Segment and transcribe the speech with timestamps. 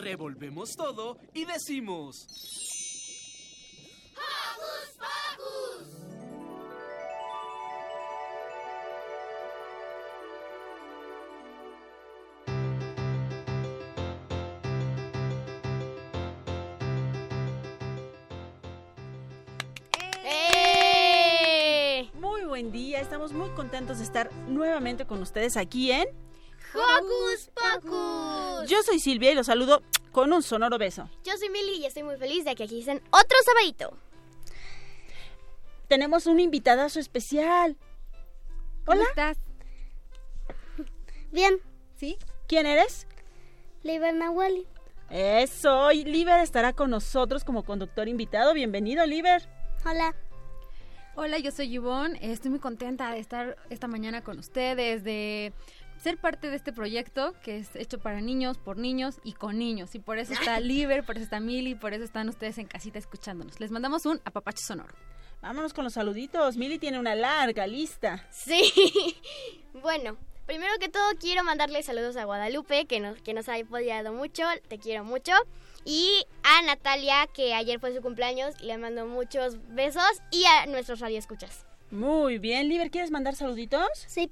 [0.00, 2.26] Revolvemos todo y decimos...
[4.16, 5.88] ¡Hocus Pocus!
[20.24, 22.08] ¡Eh!
[22.14, 26.29] Muy buen día, estamos muy contentos de estar nuevamente con ustedes aquí en...
[26.74, 28.68] ¡Hocus Pocus!
[28.68, 31.08] Yo soy Silvia y los saludo con un sonoro beso.
[31.24, 33.96] Yo soy Milly y estoy muy feliz de que aquí estén otro sabadito.
[35.88, 37.76] Tenemos un invitadazo especial.
[38.86, 39.38] Hola, estás?
[41.32, 41.60] Bien,
[41.96, 42.16] ¿Sí?
[42.46, 43.06] ¿quién eres?
[43.82, 44.66] Liber Nahuali.
[45.10, 48.54] Eso, y Liber estará con nosotros como conductor invitado.
[48.54, 49.48] Bienvenido, Liber.
[49.84, 50.14] Hola.
[51.16, 52.18] Hola, yo soy Yvonne.
[52.22, 55.52] Estoy muy contenta de estar esta mañana con ustedes, de
[56.00, 59.94] ser parte de este proyecto que es hecho para niños, por niños y con niños.
[59.94, 62.98] Y por eso está Liber, por eso está Mili, por eso están ustedes en casita
[62.98, 63.60] escuchándonos.
[63.60, 64.94] Les mandamos un apapacho sonoro.
[65.42, 66.56] Vámonos con los saluditos.
[66.56, 68.26] Mili tiene una larga lista.
[68.30, 68.72] Sí.
[69.82, 74.12] bueno, primero que todo quiero mandarle saludos a Guadalupe, que nos, que nos ha apoyado
[74.12, 74.44] mucho.
[74.68, 75.32] Te quiero mucho.
[75.84, 78.60] Y a Natalia, que ayer fue su cumpleaños.
[78.60, 80.20] Le mando muchos besos.
[80.30, 81.64] Y a nuestros radioescuchas.
[81.90, 83.88] Muy bien, Liber, ¿quieres mandar saluditos?
[84.06, 84.30] Sí.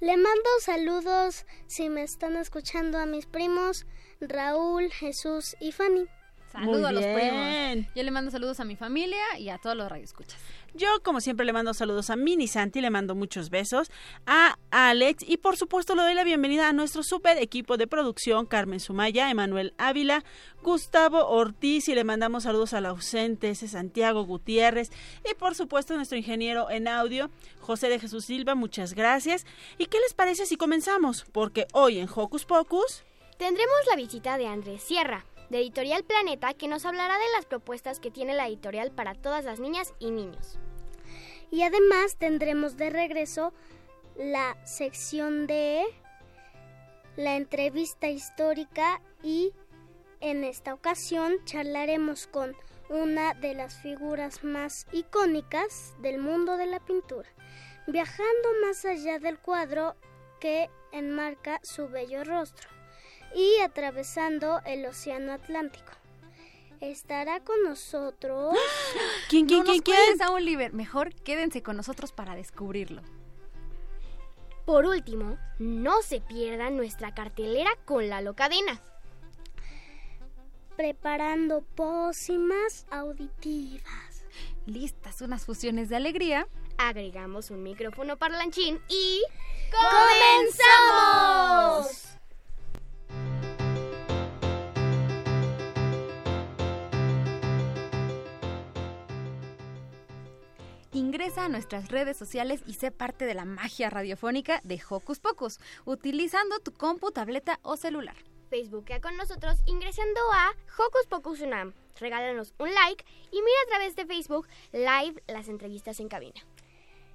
[0.00, 3.86] Le mando saludos si me están escuchando a mis primos
[4.18, 6.06] Raúl, Jesús y Fanny.
[6.50, 7.14] Saludos a los bien.
[7.14, 7.94] primos.
[7.94, 10.38] Yo le mando saludos a mi familia y a todos los radioescuchas.
[10.74, 13.90] Yo, como siempre, le mando saludos a Mini Santi, le mando muchos besos,
[14.26, 18.46] a Alex y, por supuesto, le doy la bienvenida a nuestro super equipo de producción,
[18.46, 20.24] Carmen Sumaya, Emanuel Ávila,
[20.62, 24.90] Gustavo Ortiz y le mandamos saludos al ausente, ese Santiago Gutiérrez
[25.28, 27.30] y, por supuesto, nuestro ingeniero en audio,
[27.60, 29.46] José de Jesús Silva, muchas gracias.
[29.78, 31.26] ¿Y qué les parece si comenzamos?
[31.32, 33.04] Porque hoy en Hocus Pocus...
[33.38, 38.00] Tendremos la visita de Andrés Sierra, de Editorial Planeta, que nos hablará de las propuestas
[38.00, 40.58] que tiene la editorial para todas las niñas y niños.
[41.50, 43.52] Y además tendremos de regreso
[44.16, 45.82] la sección de
[47.16, 49.52] la entrevista histórica y
[50.20, 52.54] en esta ocasión charlaremos con
[52.88, 57.28] una de las figuras más icónicas del mundo de la pintura,
[57.86, 59.96] viajando más allá del cuadro
[60.40, 62.79] que enmarca su bello rostro
[63.34, 65.92] y atravesando el Océano Atlántico.
[66.80, 68.54] Estará con nosotros.
[69.28, 70.22] ¿Quién, quién, no quién, nos quién?
[70.22, 70.72] a un Liber.
[70.72, 73.02] Mejor quédense con nosotros para descubrirlo.
[74.64, 78.80] Por último, no se pierdan nuestra cartelera con la locadena.
[80.76, 84.24] preparando pócimas auditivas.
[84.64, 86.48] Listas unas fusiones de alegría.
[86.78, 89.22] Agregamos un micrófono parlanchín y...
[89.70, 90.60] ¡Comenzamos!
[100.92, 105.60] Ingresa a nuestras redes sociales y sé parte de la magia radiofónica de Hocus Pocus,
[105.84, 108.16] utilizando tu compu, tableta o celular.
[108.50, 111.74] Facebookea con nosotros ingresando a Hocus Pocus Unam.
[112.00, 116.40] Regálanos un like y mira a través de Facebook Live las entrevistas en cabina.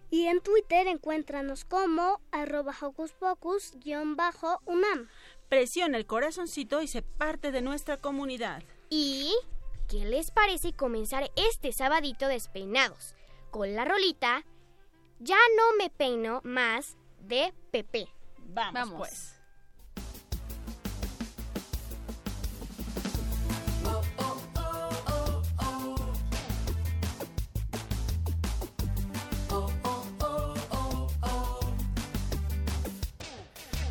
[0.09, 5.09] Y en Twitter encuéntranos como arroba hocus pocus-unam.
[5.50, 8.64] Presiona el corazoncito y sé parte de nuestra comunidad.
[8.90, 9.35] ¿Y
[9.90, 13.16] qué les parece comenzar este sabadito despeinados?
[13.56, 14.44] Con la rolita
[15.18, 18.06] Ya no me peino más de Pepe.
[18.50, 18.98] Vamos, Vamos.
[18.98, 19.32] pues.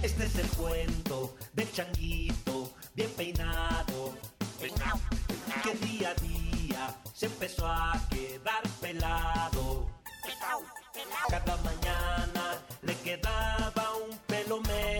[0.02, 4.12] Este es el cuento del changuito bien peinado.
[4.60, 6.34] Que día a día
[7.12, 9.86] se empezó a quedar pelado.
[11.28, 14.93] Cada mañana le quedaba un pelo menos.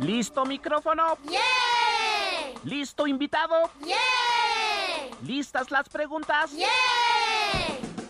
[0.00, 1.18] ¿Listo micrófono?
[1.28, 1.40] ¡Yeah!
[2.64, 3.70] ¿Listo invitado?
[3.84, 3.96] ¡Yeah!
[5.22, 6.52] ¿Listas las preguntas?
[6.52, 6.68] ¡Yeah!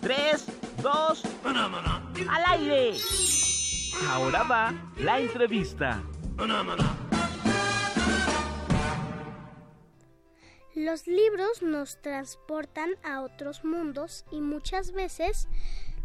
[0.00, 0.46] Tres,
[0.82, 2.96] dos, al aire.
[4.08, 6.00] Ahora va la entrevista.
[10.76, 15.48] Los libros nos transportan a otros mundos y muchas veces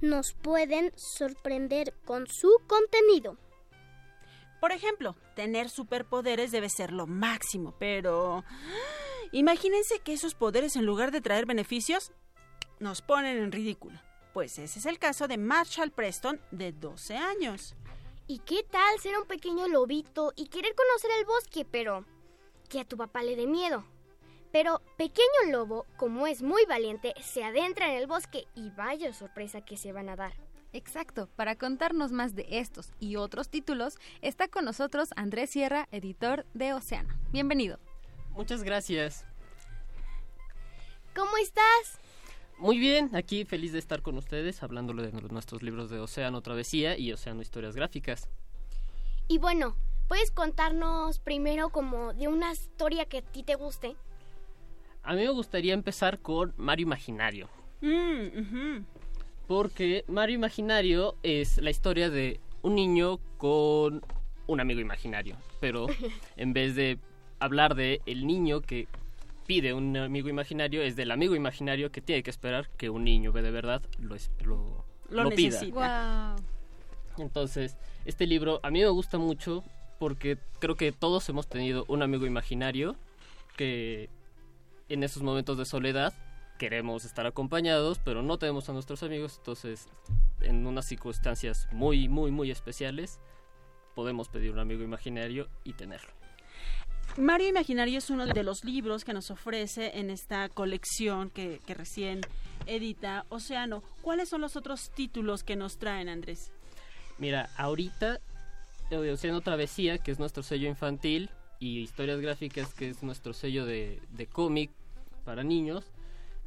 [0.01, 3.37] nos pueden sorprender con su contenido.
[4.65, 8.43] Por ejemplo, tener superpoderes debe ser lo máximo, pero
[9.31, 12.11] imagínense que esos poderes en lugar de traer beneficios
[12.79, 13.99] nos ponen en ridículo.
[14.33, 17.75] Pues ese es el caso de Marshall Preston, de 12 años.
[18.25, 22.03] ¿Y qué tal ser un pequeño lobito y querer conocer el bosque, pero
[22.67, 23.85] que a tu papá le dé miedo?
[24.51, 29.61] Pero pequeño lobo, como es muy valiente, se adentra en el bosque y vaya sorpresa
[29.61, 30.33] que se van a dar.
[30.75, 36.45] Exacto, para contarnos más de estos y otros títulos, está con nosotros Andrés Sierra, editor
[36.53, 37.13] de Océano.
[37.31, 37.79] Bienvenido.
[38.31, 39.25] Muchas gracias.
[41.15, 41.97] ¿Cómo estás?
[42.57, 46.97] Muy bien, aquí feliz de estar con ustedes hablándole de nuestros libros de Océano Travesía
[46.97, 48.27] y Océano Historias Gráficas.
[49.29, 49.77] Y bueno,
[50.09, 53.95] ¿puedes contarnos primero como de una historia que a ti te guste?
[55.03, 57.47] A mí me gustaría empezar con Mario Imaginario.
[59.47, 64.01] Porque Mario Imaginario es la historia de un niño con
[64.47, 65.37] un amigo imaginario.
[65.59, 65.87] Pero
[66.37, 66.97] en vez de
[67.39, 68.87] hablar de el niño que
[69.45, 73.31] pide un amigo imaginario, es del amigo imaginario que tiene que esperar que un niño
[73.31, 75.59] de verdad lo, lo, lo, lo pida.
[75.71, 76.43] Wow.
[77.17, 79.63] Entonces, este libro a mí me gusta mucho
[79.99, 82.95] porque creo que todos hemos tenido un amigo imaginario
[83.55, 84.09] que
[84.89, 86.13] en esos momentos de soledad
[86.57, 89.87] queremos estar acompañados, pero no tenemos a nuestros amigos, entonces
[90.41, 93.19] en unas circunstancias muy, muy, muy especiales
[93.95, 96.09] podemos pedir un amigo imaginario y tenerlo.
[97.17, 101.73] Mario Imaginario es uno de los libros que nos ofrece en esta colección que, que
[101.73, 102.21] recién
[102.65, 103.83] edita Océano.
[104.01, 106.51] ¿Cuáles son los otros títulos que nos traen, Andrés?
[107.17, 108.19] Mira, ahorita
[108.91, 111.29] eh, Océano Travesía, que es nuestro sello infantil,
[111.59, 114.71] y Historias Gráficas, que es nuestro sello de, de cómic
[115.23, 115.85] para niños,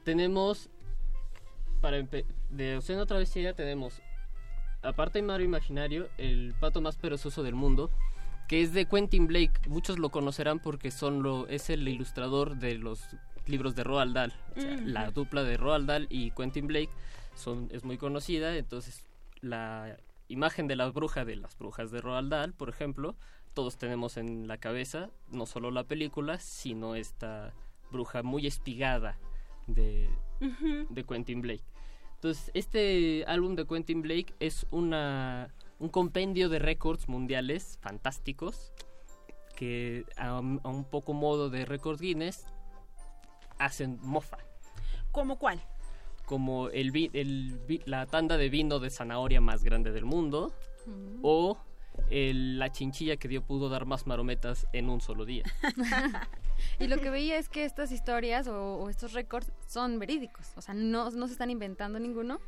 [0.09, 0.71] tenemos,
[1.83, 2.03] para
[2.49, 4.01] de Océano Travesía tenemos,
[4.81, 7.91] aparte de Mario Imaginario, el pato más perezoso del mundo,
[8.49, 9.69] que es de Quentin Blake.
[9.69, 13.03] Muchos lo conocerán porque son lo, es el ilustrador de los
[13.45, 14.33] libros de Roald Dahl.
[14.57, 14.87] O sea, -huh.
[14.87, 16.91] La dupla de Roald Dahl y Quentin Blake
[17.35, 19.05] son, es muy conocida, entonces
[19.43, 23.15] la imagen de la bruja de las brujas de Roald Dahl, por ejemplo,
[23.53, 27.53] todos tenemos en la cabeza no solo la película, sino esta
[27.91, 29.19] bruja muy espigada
[29.69, 30.09] de,
[30.41, 30.89] uh -huh.
[30.89, 31.65] de Quentin Blake.
[32.15, 38.73] Entonces, este álbum de Quentin Blake es una, un compendio de récords mundiales fantásticos
[39.57, 42.47] que a, a, un poco modo de récord Guinness
[43.59, 44.39] hacen mofa.
[45.13, 45.61] ¿Cómo cuál?
[46.27, 50.53] Como el, el, la tanda de vino de zanahoria más grande del mundo
[51.23, 51.59] o
[52.11, 55.45] el, la chinchilla que dio pudo dar más marometas en un solo día.
[56.79, 60.63] y lo que veía es que estas historias o, o estos récords son verídicos, o
[60.63, 62.41] sea, no, no se están inventando ninguno.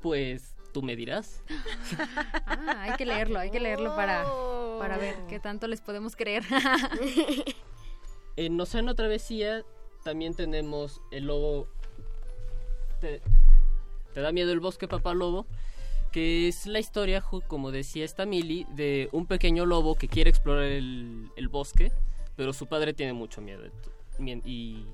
[0.00, 1.42] Pues tú me dirás.
[2.46, 4.24] ah, hay que leerlo, hay que leerlo para,
[4.78, 6.42] para ver qué tanto les podemos creer.
[8.36, 9.64] en Océano Travesía
[10.02, 11.68] también tenemos el lobo.
[13.00, 13.20] Te,
[14.14, 15.46] te, da miedo el bosque, papá lobo.
[16.10, 20.64] Que es la historia, como decía esta Mili, de un pequeño lobo que quiere explorar
[20.64, 21.90] el, el bosque,
[22.36, 23.64] pero su padre tiene mucho miedo.
[24.44, 24.86] Y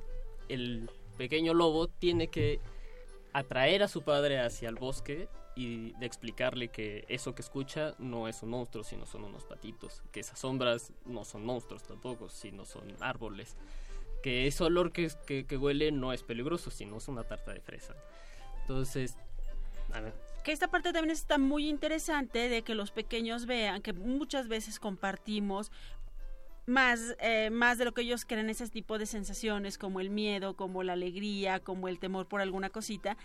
[0.49, 2.61] el pequeño lobo tiene que
[3.33, 5.28] atraer a su padre hacia el bosque
[5.59, 10.02] y de explicarle que eso que escucha no es un monstruo, sino son unos patitos,
[10.12, 13.57] que esas sombras no son monstruos tampoco, sino son árboles,
[14.23, 17.95] que ese olor que, que, huele no es peligroso, sino es una tarta de fresa.
[18.61, 19.16] Entonces.
[20.45, 24.78] Que esta parte también está muy interesante de que los pequeños vean que muchas veces
[24.78, 25.73] compartimos
[26.69, 30.55] más, eh, más de lo que ellos creen ese tipo de sensaciones como el miedo,
[30.55, 33.17] como la alegría, como el temor por alguna cosita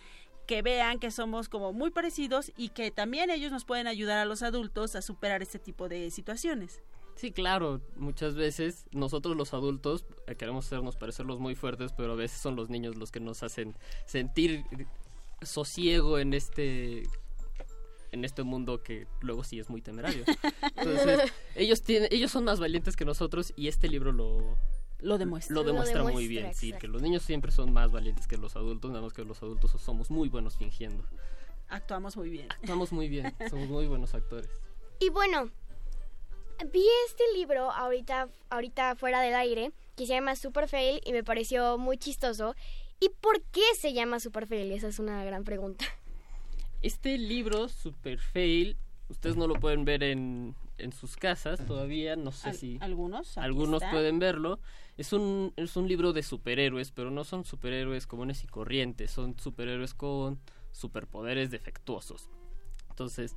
[0.48, 4.26] que vean que somos como muy parecidos y que también ellos nos pueden ayudar a
[4.26, 6.82] los adultos a superar este tipo de situaciones.
[7.16, 12.16] Sí, claro, muchas veces nosotros los adultos eh, queremos hacernos parecerlos muy fuertes, pero a
[12.16, 14.66] veces son los niños los que nos hacen sentir
[15.42, 17.04] sosiego en este
[18.14, 20.24] en este mundo que luego sí es muy temerario.
[20.76, 24.58] Entonces, ellos tienen ellos son más valientes que nosotros y este libro lo
[25.00, 25.54] lo demuestra.
[25.54, 26.60] Lo demuestra, lo demuestra muy bien, exacto.
[26.62, 29.42] sí, que los niños siempre son más valientes que los adultos, nada más que los
[29.44, 31.04] adultos somos muy buenos fingiendo.
[31.68, 32.48] Actuamos muy bien.
[32.50, 34.50] Actuamos muy bien, somos muy buenos actores.
[35.00, 35.52] Y bueno,
[36.72, 41.24] Vi este libro ahorita, ahorita fuera del aire, que se llama Super Fail y me
[41.24, 42.56] pareció muy chistoso.
[43.00, 44.72] ¿Y por qué se llama Super Fail?
[44.72, 45.86] Esa es una gran pregunta.
[46.84, 48.78] Este libro, Super Fail,
[49.10, 53.38] ustedes no lo pueden ver en, en sus casas todavía, no sé Al- si algunos,
[53.38, 53.92] algunos está.
[53.92, 54.60] pueden verlo.
[54.98, 59.40] Es un, es un libro de superhéroes, pero no son superhéroes comunes y corrientes, son
[59.40, 60.40] superhéroes con
[60.72, 62.30] superpoderes defectuosos.
[62.90, 63.36] Entonces,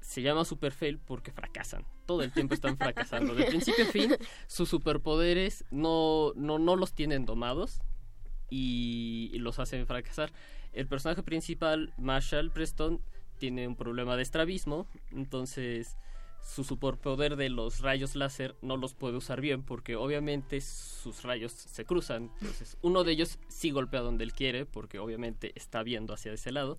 [0.00, 1.84] se llama Super Fail porque fracasan.
[2.04, 3.34] Todo el tiempo están fracasando.
[3.34, 4.14] De principio a fin,
[4.46, 7.80] sus superpoderes no, no, no los tienen domados
[8.50, 10.32] y los hacen fracasar.
[10.76, 13.00] El personaje principal, Marshall Preston,
[13.38, 15.96] tiene un problema de estrabismo, entonces
[16.42, 21.52] su superpoder de los rayos láser no los puede usar bien porque obviamente sus rayos
[21.52, 22.30] se cruzan.
[22.40, 26.52] Entonces, uno de ellos sí golpea donde él quiere porque obviamente está viendo hacia ese
[26.52, 26.78] lado,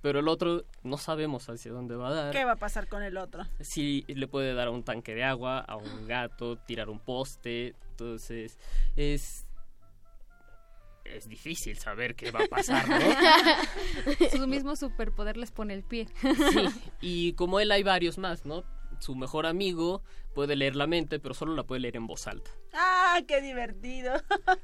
[0.00, 2.32] pero el otro no sabemos hacia dónde va a dar.
[2.32, 3.44] ¿Qué va a pasar con el otro?
[3.60, 7.74] Sí, le puede dar a un tanque de agua, a un gato, tirar un poste.
[7.90, 8.58] Entonces,
[8.96, 9.46] es.
[11.14, 12.96] Es difícil saber qué va a pasar, ¿no?
[14.30, 16.06] Su mismo superpoder les pone el pie.
[16.20, 16.64] Sí,
[17.00, 18.64] y como él hay varios más, ¿no?
[18.98, 20.02] Su mejor amigo
[20.34, 22.50] puede leer la mente, pero solo la puede leer en voz alta.
[22.72, 24.14] ¡Ah, qué divertido!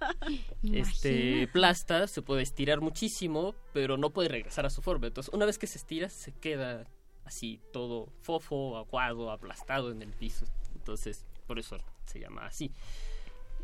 [0.63, 5.09] Este Plasta se puede estirar muchísimo, pero no puede regresar a su forma.
[5.09, 6.87] Entonces, una vez que se estira, se queda
[7.25, 10.47] así todo fofo, aguado, aplastado en el piso.
[10.75, 12.73] Entonces, por eso se llama así.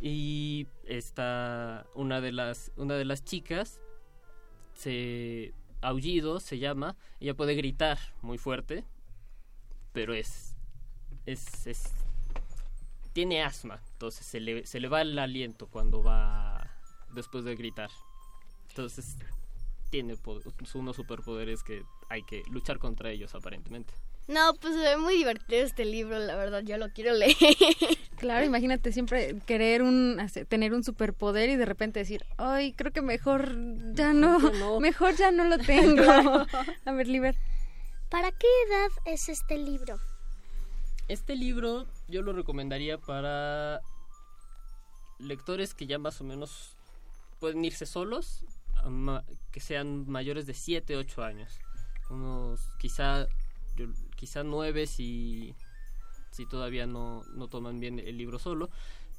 [0.06, 3.80] Y está una de las una de las chicas
[4.74, 8.84] se aullido se llama, ella puede gritar muy fuerte,
[9.94, 10.56] pero es
[11.24, 11.90] es, es
[13.14, 16.70] tiene asma, entonces se le, se le va el aliento cuando va
[17.14, 17.88] después de gritar.
[18.68, 19.16] Entonces
[19.88, 20.18] tiene
[20.74, 23.94] unos superpoderes que hay que luchar contra ellos aparentemente.
[24.26, 27.36] No, pues se ve muy divertido este libro, la verdad, yo lo quiero leer.
[28.16, 33.02] Claro, imagínate siempre querer un tener un superpoder y de repente decir, "Ay, creo que
[33.02, 33.54] mejor
[33.92, 34.80] ya no, ya no".
[34.80, 35.58] mejor ya no lo
[36.06, 36.10] tengo."
[36.86, 37.36] A ver, Liber.
[38.08, 39.98] ¿Para qué edad es este libro?
[41.08, 43.80] Este libro yo lo recomendaría para
[45.18, 46.76] lectores que ya más o menos
[47.40, 48.44] pueden irse solos,
[49.50, 51.58] que sean mayores de 7, 8 años.
[52.08, 53.26] Unos quizá
[53.76, 53.86] yo-
[54.24, 55.54] quizá 9 si
[56.30, 58.70] si todavía no, no toman bien el libro solo,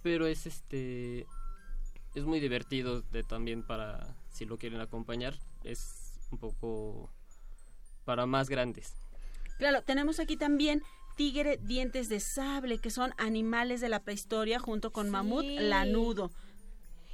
[0.01, 1.27] pero es este
[2.15, 7.11] es muy divertido de, también para si lo quieren acompañar, es un poco
[8.03, 8.95] para más grandes.
[9.59, 10.81] Claro, tenemos aquí también
[11.15, 16.31] tigre dientes de sable, que son animales de la prehistoria junto con mamut lanudo.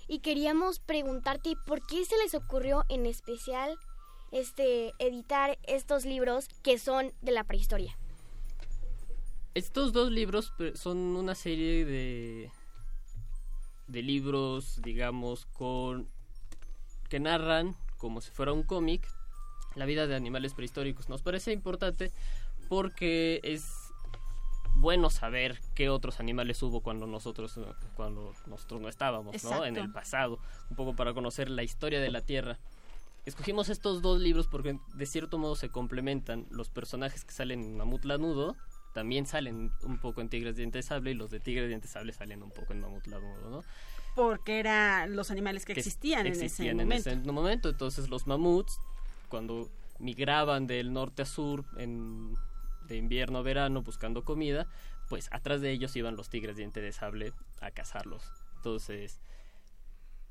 [0.07, 3.77] Y queríamos preguntarte por qué se les ocurrió en especial
[4.31, 7.97] este editar estos libros que son de la prehistoria.
[9.53, 12.51] Estos dos libros pe- son una serie de
[13.87, 16.07] de libros, digamos, con
[17.09, 19.05] que narran como si fuera un cómic
[19.75, 21.09] la vida de animales prehistóricos.
[21.09, 22.11] Nos parece importante
[22.69, 23.65] porque es
[24.75, 27.59] bueno saber qué otros animales hubo cuando nosotros
[27.97, 29.65] cuando nosotros no estábamos, ¿no?
[29.65, 32.57] En el pasado, un poco para conocer la historia de la Tierra.
[33.25, 36.47] Escogimos estos dos libros porque de cierto modo se complementan.
[36.49, 38.55] Los personajes que salen en Mamut Lanudo
[38.93, 42.13] también salen un poco en Tigres Dientes de Sable y los de Tigres Dientes Sable
[42.13, 43.63] salen un poco en Mamut Lanudo, ¿no?
[44.15, 47.33] Porque eran los animales que que existían, existían en ese momento.
[47.33, 47.69] momento.
[47.69, 48.79] Entonces los mamuts,
[49.29, 52.35] cuando migraban del norte a sur, en,
[52.87, 54.67] de invierno a verano, buscando comida,
[55.07, 58.23] pues atrás de ellos iban los tigres diente de sable a cazarlos.
[58.55, 59.21] Entonces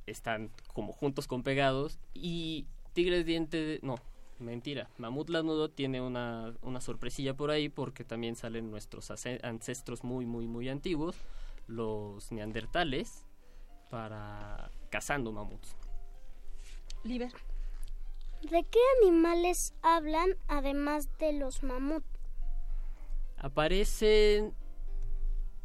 [0.06, 3.80] están como juntos con pegados y tigres diente de...
[3.82, 3.96] no.
[4.38, 9.10] Mentira, Mamut Lanudo tiene una, una sorpresilla por ahí porque también salen nuestros
[9.42, 11.14] ancestros muy, muy, muy antiguos,
[11.66, 13.26] los neandertales,
[13.90, 15.76] para cazando mamuts.
[17.04, 17.32] Liber.
[18.42, 22.02] ¿De qué animales hablan además de los mamut?
[23.36, 24.54] Aparecen,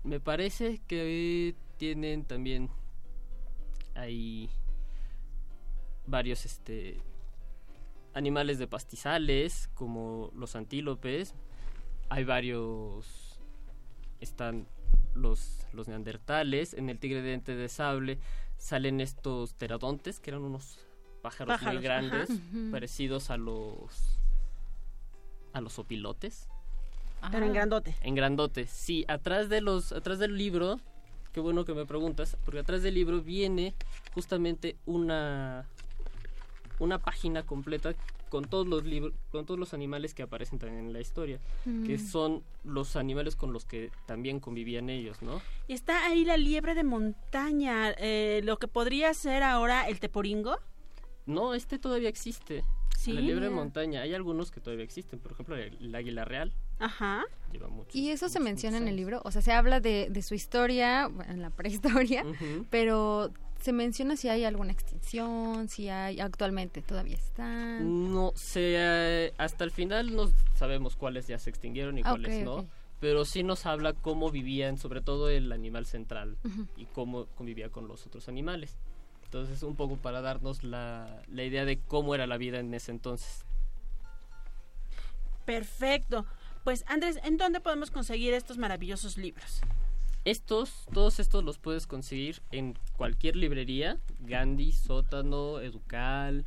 [0.04, 2.70] me parece que tienen también
[3.96, 4.50] hay
[6.06, 7.02] varios este
[8.16, 11.36] animales de pastizales como los antílopes.
[12.10, 13.40] Hay varios
[14.20, 14.66] están
[15.14, 18.18] los los neandertales, en el tigre de diente de sable
[18.58, 20.80] salen estos pterodontes que eran unos
[21.22, 22.72] pájaros, Pájaros, muy grandes, ajá.
[22.72, 24.20] Parecidos a los
[25.54, 26.48] a los opilotes.
[27.32, 27.96] Pero en grandote.
[28.02, 30.80] En grandote, sí, atrás de los, atrás del libro,
[31.34, 33.74] qué bueno que me preguntas, porque atrás del libro viene
[34.14, 35.66] justamente una
[36.80, 37.94] una página completa
[38.30, 41.40] con todos los libros, con todos los animales que aparecen también en la historia,
[41.86, 42.00] que Mm.
[42.08, 45.42] son los animales con los que también convivían ellos, ¿no?
[45.68, 50.58] Y está ahí la liebre de montaña, eh, lo que podría ser ahora el teporingo.
[51.26, 52.64] No, este todavía existe.
[52.98, 53.14] Sí.
[53.14, 54.02] La liebre de montaña.
[54.02, 55.20] Hay algunos que todavía existen.
[55.20, 57.24] Por ejemplo, el, el águila real Ajá.
[57.52, 57.90] lleva mucho.
[57.98, 59.22] ¿Y eso se menciona en el libro?
[59.26, 62.26] O sea, se habla de, de su historia, bueno, en la prehistoria,
[62.70, 63.32] pero
[63.66, 68.14] se menciona si hay alguna extinción, si hay actualmente todavía están.
[68.14, 72.46] No sé, eh, hasta el final no sabemos cuáles ya se extinguieron y Ah, cuáles
[72.46, 72.68] no.
[73.00, 76.38] Pero sí nos habla cómo vivían, sobre todo el animal central
[76.78, 78.78] y cómo convivía con los otros animales.
[79.24, 82.92] Entonces, un poco para darnos la, la idea de cómo era la vida en ese
[82.92, 83.46] entonces.
[85.44, 86.28] Perfecto.
[86.64, 89.62] Pues Andrés, ¿en dónde podemos conseguir estos maravillosos libros?
[90.26, 96.46] Estos, todos estos los puedes conseguir en cualquier librería, Gandhi, Sótano, Educal,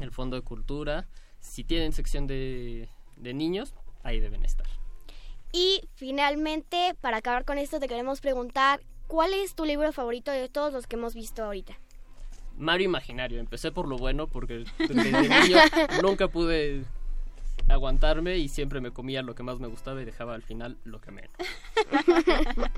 [0.00, 1.06] el Fondo de Cultura.
[1.40, 4.66] Si tienen sección de, de niños, ahí deben estar.
[5.52, 10.48] Y finalmente, para acabar con esto, te queremos preguntar, ¿cuál es tu libro favorito de
[10.48, 11.78] todos los que hemos visto ahorita?
[12.56, 15.58] Mario Imaginario, empecé por lo bueno porque desde niño
[16.02, 16.84] nunca pude
[17.70, 21.00] aguantarme y siempre me comía lo que más me gustaba y dejaba al final lo
[21.00, 21.32] que menos.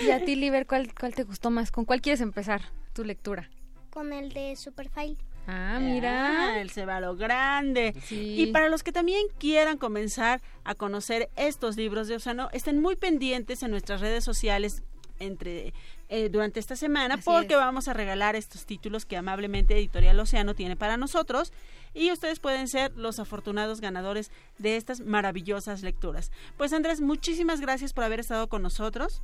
[0.00, 1.70] Y a ti, Liber, ¿cuál, ¿cuál te gustó más?
[1.72, 3.50] ¿Con cuál quieres empezar tu lectura?
[3.90, 5.16] Con el de Superfile.
[5.46, 6.52] Ah, mira.
[6.54, 7.94] Ah, el cebalo grande.
[8.04, 8.34] Sí.
[8.42, 12.96] Y para los que también quieran comenzar a conocer estos libros de Osano, estén muy
[12.96, 14.82] pendientes en nuestras redes sociales
[15.20, 15.72] entre
[16.08, 17.58] eh, durante esta semana Así porque es.
[17.58, 21.52] vamos a regalar estos títulos que amablemente Editorial Océano tiene para nosotros
[21.98, 26.30] y ustedes pueden ser los afortunados ganadores de estas maravillosas lecturas.
[26.56, 29.22] Pues Andrés, muchísimas gracias por haber estado con nosotros.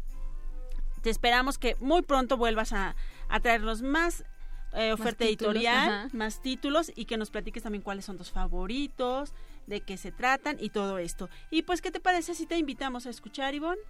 [1.01, 2.97] Te esperamos que muy pronto vuelvas a,
[3.29, 4.25] a traernos más
[4.73, 9.33] eh, oferta títulos, editorial, más títulos y que nos platiques también cuáles son tus favoritos,
[9.69, 11.29] de qué se tratan y todo esto.
[11.51, 13.81] Y pues, ¿qué te parece si te invitamos a escuchar, Ivonne?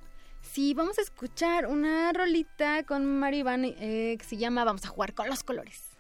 [0.43, 4.89] Sí, vamos a escuchar una rolita con Mario Iván eh, que se llama Vamos a
[4.89, 5.94] jugar con los colores.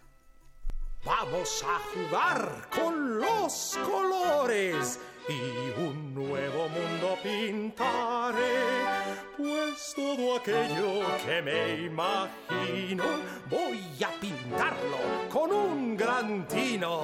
[1.04, 9.03] Vamos a jugar con los colores y un nuevo mundo pintaré.
[9.36, 13.04] Pues todo aquello que me imagino
[13.50, 17.02] voy a pintarlo con un gran tino.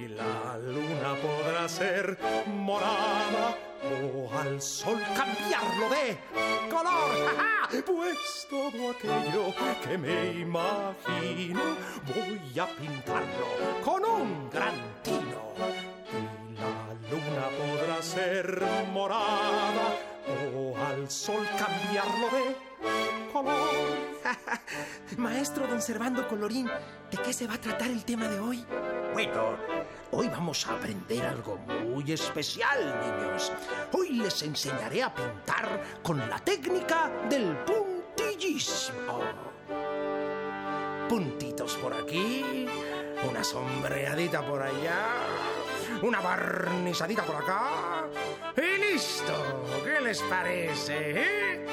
[0.00, 6.18] Y la luna podrá ser morada o al sol cambiarlo de
[6.68, 7.56] color.
[7.84, 9.52] Pues todo aquello
[9.84, 11.60] que me imagino
[12.06, 15.52] voy a pintarlo con un gran tino.
[16.12, 24.16] Y la luna podrá ser morada o al sol cambiarlo de color.
[25.16, 26.66] Maestro don Servando Colorín,
[27.10, 28.64] ¿de qué se va a tratar el tema de hoy?
[29.12, 29.56] Bueno,
[30.10, 33.52] hoy vamos a aprender algo muy especial, niños.
[33.92, 39.20] Hoy les enseñaré a pintar con la técnica del puntillismo.
[41.08, 42.66] Puntitos por aquí,
[43.28, 45.06] una sombreadita por allá,
[46.02, 48.04] una barnizadita por acá.
[48.56, 49.64] ¡Y listo!
[49.84, 51.22] ¿Qué les parece?
[51.22, 51.66] eh?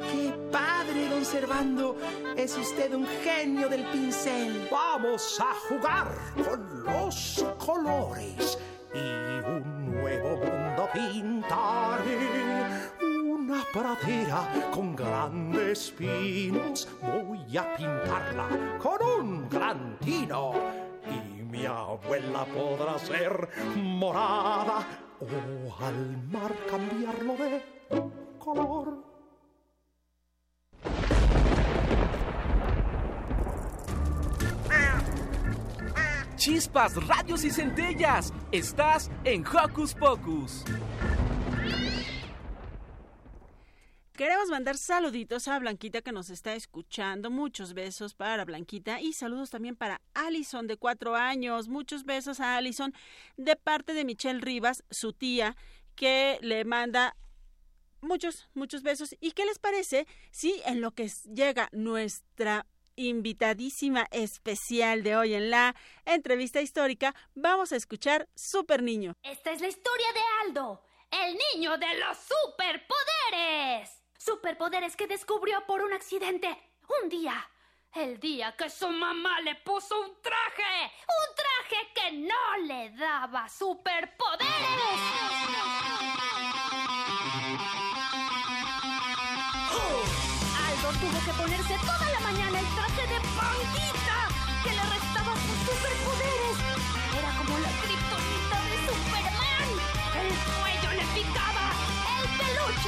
[0.00, 1.96] ¡Qué padre, don Servando!
[2.36, 4.68] Es usted un genio del pincel.
[4.70, 6.08] Vamos a jugar
[6.44, 8.58] con los colores
[8.94, 12.18] y un nuevo mundo pintaré.
[13.02, 20.89] Una pradera con grandes pinos, voy a pintarla con un gran tino.
[21.50, 24.86] Mi abuela podrá ser morada
[25.20, 27.62] o al mar cambiarlo de
[28.38, 29.10] color.
[36.36, 38.32] Chispas, radios y centellas.
[38.52, 40.64] Estás en Hocus Pocus.
[44.20, 47.30] Queremos mandar saluditos a Blanquita que nos está escuchando.
[47.30, 51.68] Muchos besos para Blanquita y saludos también para Allison de cuatro años.
[51.68, 52.92] Muchos besos a Allison
[53.38, 55.56] de parte de Michelle Rivas, su tía,
[55.96, 57.16] que le manda
[58.02, 59.16] muchos, muchos besos.
[59.20, 65.48] ¿Y qué les parece si en lo que llega nuestra invitadísima especial de hoy en
[65.48, 69.14] la entrevista histórica vamos a escuchar Super Niño?
[69.22, 73.99] Esta es la historia de Aldo, el niño de los superpoderes.
[74.22, 76.54] Superpoderes que descubrió por un accidente.
[77.02, 77.48] Un día.
[77.94, 80.92] El día que su mamá le puso un traje.
[81.08, 84.50] Un traje que no le daba superpoderes.
[90.66, 92.20] Aldo tuvo que ponerse toda la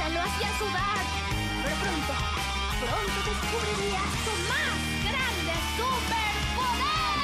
[0.03, 1.03] peluche lo hacía sudar.
[1.63, 2.13] Pero pronto,
[2.79, 7.19] pronto descubriría su más grande superpoder.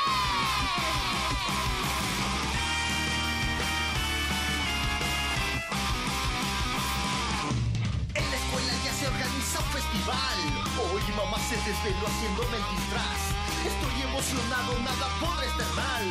[8.15, 10.39] En la escuela ya se organiza un festival.
[10.79, 13.21] Hoy mamá se desveló haciéndome el disfraz.
[13.65, 16.05] Estoy emocionado, nada podrá estar mal.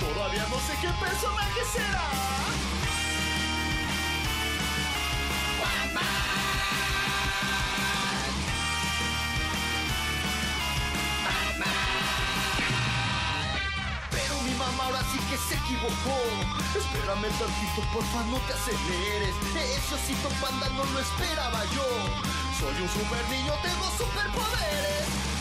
[0.00, 2.83] Todavía no sé qué personaje será.
[15.48, 16.16] Se equivocó.
[16.74, 19.34] Espérame tantito, porfa, no te aceleres.
[19.54, 21.86] Ese osito panda no lo esperaba yo.
[22.58, 25.33] Soy un super niño, tengo superpoderes.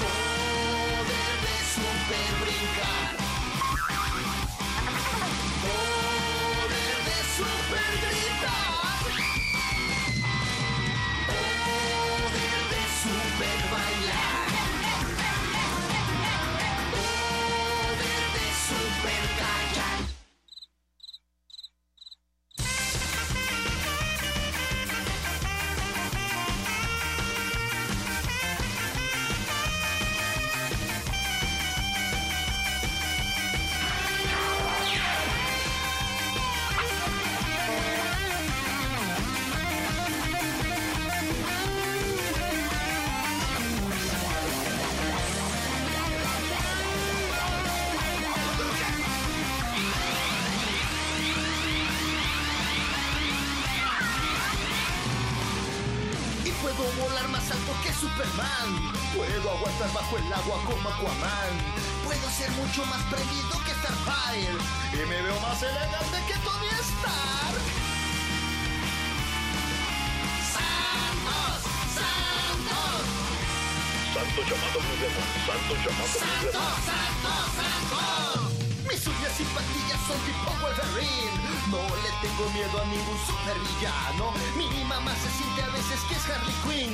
[75.03, 76.79] Pokémon, santo llamado ¡Santos!
[76.87, 77.43] ¡Santos!
[77.59, 78.53] ¡Santos!
[78.87, 81.35] Mis uñas y patillas son tipo Wolverine.
[81.69, 84.31] No le tengo miedo a ningún supervillano.
[84.55, 86.93] Mi mamá se siente a veces que es Harley Quinn.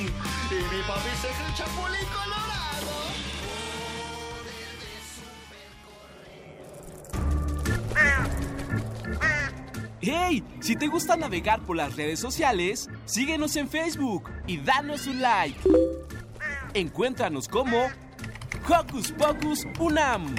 [0.50, 2.50] Y mi papi se cree Chapulín Colorado.
[10.02, 10.42] ¡Hey!
[10.60, 15.60] Si te gusta navegar por las redes sociales, síguenos en Facebook y danos un like.
[16.74, 17.90] Encuéntranos como
[18.68, 20.36] Hocus Pocus Unam.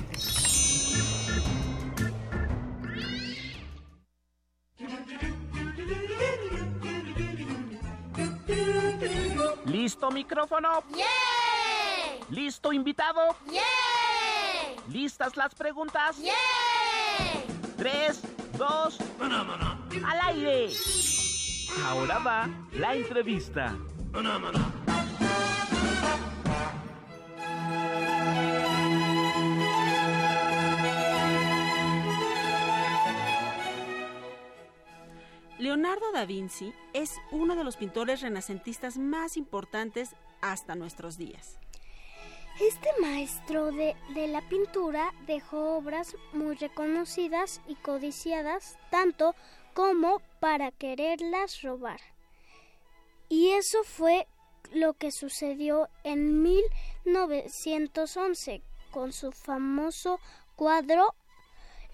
[9.65, 10.83] ¿Listo micrófono?
[12.29, 13.35] ¿Listo invitado?
[14.87, 16.17] ¿Listas las preguntas?
[17.75, 18.21] Tres,
[18.57, 20.69] dos, al aire.
[21.85, 23.75] Ahora va la entrevista.
[35.61, 41.59] Leonardo da Vinci es uno de los pintores renacentistas más importantes hasta nuestros días.
[42.59, 43.95] Este maestro de,
[44.27, 49.35] la pintura dejó obras muy reconocidas y codiciadas, tanto
[49.75, 52.01] como para quererlas robar.
[53.29, 54.25] Y eso fue
[54.73, 60.19] lo que sucedió en 1911 con su famoso
[60.55, 61.13] cuadro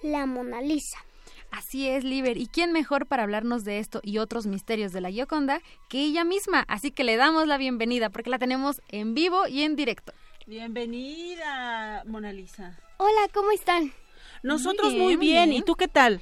[0.02, 1.07] La Mona Lisa.
[1.52, 2.38] Así es, Liber.
[2.38, 6.24] ¿Y quién mejor para hablarnos de esto y otros misterios de la Gioconda que ella
[6.24, 6.66] misma?
[6.68, 10.14] Así que le damos la bienvenida porque la tenemos en vivo y en directo.
[10.46, 12.78] Bienvenida, Mona Lisa.
[12.98, 13.92] Hola, ¿cómo están?
[14.44, 15.50] Nosotros bien, muy muy bien.
[15.50, 15.62] bien.
[15.62, 16.22] ¿Y tú qué tal?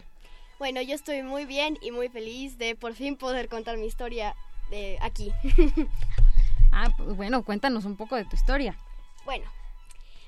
[0.57, 4.35] Bueno, yo estoy muy bien y muy feliz de por fin poder contar mi historia
[4.69, 5.31] de aquí.
[6.77, 8.77] Ah, pues, bueno, cuéntanos un poco de tu historia.
[9.23, 9.45] Bueno,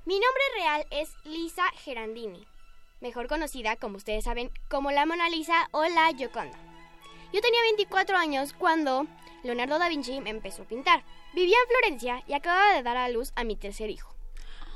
[0.05, 2.47] mi nombre real es Lisa Gerandini,
[3.01, 6.57] mejor conocida, como ustedes saben, como la Mona Lisa o la Gioconda.
[7.33, 9.05] Yo tenía 24 años cuando
[9.43, 11.03] Leonardo da Vinci me empezó a pintar.
[11.33, 14.15] Vivía en Florencia y acababa de dar a luz a mi tercer hijo.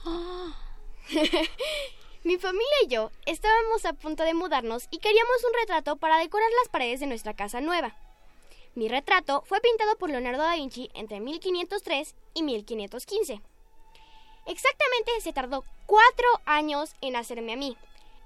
[2.24, 6.50] mi familia y yo estábamos a punto de mudarnos y queríamos un retrato para decorar
[6.62, 7.96] las paredes de nuestra casa nueva.
[8.76, 13.42] Mi retrato fue pintado por Leonardo da Vinci entre 1503 y 1515.
[14.48, 17.78] Exactamente se tardó cuatro años en hacerme a mí.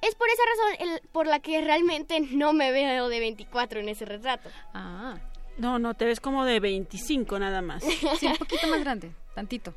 [0.07, 3.89] Es por esa razón el- por la que realmente no me veo de 24 en
[3.89, 4.49] ese retrato.
[4.73, 5.17] Ah.
[5.57, 7.81] No, no, te ves como de 25 nada más.
[8.19, 9.73] Sí, un poquito más grande, tantito.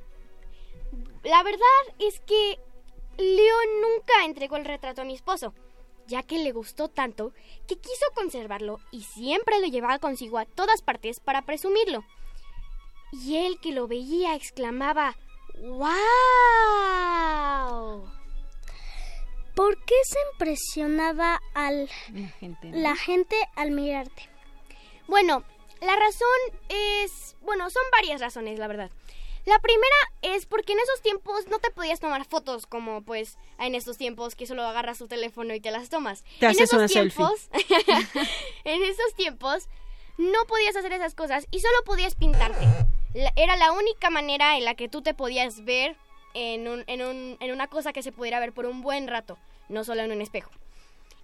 [1.23, 1.61] La verdad
[2.01, 2.59] es que
[3.17, 5.55] Leo nunca entregó el retrato a mi esposo,
[6.07, 7.33] ya que le gustó tanto
[7.69, 12.05] que quiso conservarlo y siempre lo llevaba consigo a todas partes para presumirlo.
[13.12, 15.14] Y él que lo veía exclamaba,
[15.61, 15.88] ¡Wow!
[19.59, 22.71] ¿Por qué se impresionaba al La gente.
[22.73, 24.29] la gente al mirarte?
[25.09, 25.42] Bueno,
[25.81, 27.35] la razón es...
[27.40, 28.90] Bueno, son varias razones, la verdad.
[29.47, 33.75] La primera es porque en esos tiempos no te podías tomar fotos como pues en
[33.75, 36.23] estos tiempos que solo agarras tu teléfono y te las tomas.
[36.38, 37.16] Te en haces esos una selfie.
[37.16, 37.49] tiempos,
[38.64, 39.68] en esos tiempos
[40.18, 42.64] no podías hacer esas cosas y solo podías pintarte.
[43.14, 45.97] La- era la única manera en la que tú te podías ver
[46.55, 49.38] en, un- en un- en una cosa que se pudiera ver por un buen rato,
[49.68, 50.51] no solo en un espejo.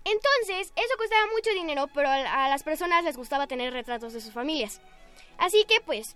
[0.05, 4.33] Entonces, eso costaba mucho dinero, pero a, las personas les gustaba tener retratos de sus
[4.35, 4.81] familias.
[5.39, 6.15] Así que, pues,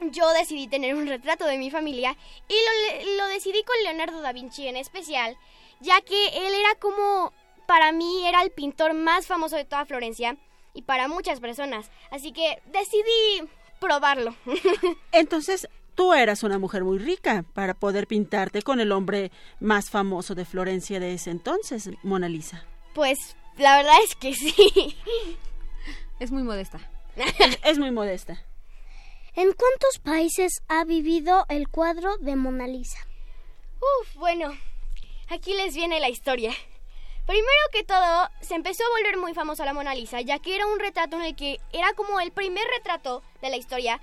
[0.00, 2.16] yo decidí tener un retrato de mi familia
[2.48, 2.54] y
[3.06, 5.36] lo, lo decidí con Leonardo da Vinci en especial,
[5.80, 7.32] ya que él era como,
[7.66, 10.36] para mí, era el pintor más famoso de toda Florencia
[10.74, 11.90] y para muchas personas.
[12.10, 13.48] Así que decidí
[13.80, 14.34] probarlo.
[15.12, 20.36] Entonces, tú eras una mujer muy rica para poder pintarte con el hombre más famoso
[20.36, 22.64] de Florencia de ese entonces, Mona Lisa.
[22.94, 24.96] Pues, la verdad es que sí.
[26.18, 26.78] Es muy modesta.
[27.16, 28.42] Es, es muy modesta.
[29.34, 32.98] ¿En cuántos países ha vivido el cuadro de Mona Lisa?
[33.78, 34.56] Uf, bueno,
[35.28, 36.54] aquí les viene la historia.
[37.26, 40.66] Primero que todo, se empezó a volver muy famosa la Mona Lisa, ya que era
[40.66, 44.00] un retrato en el que era como el primer retrato de la historia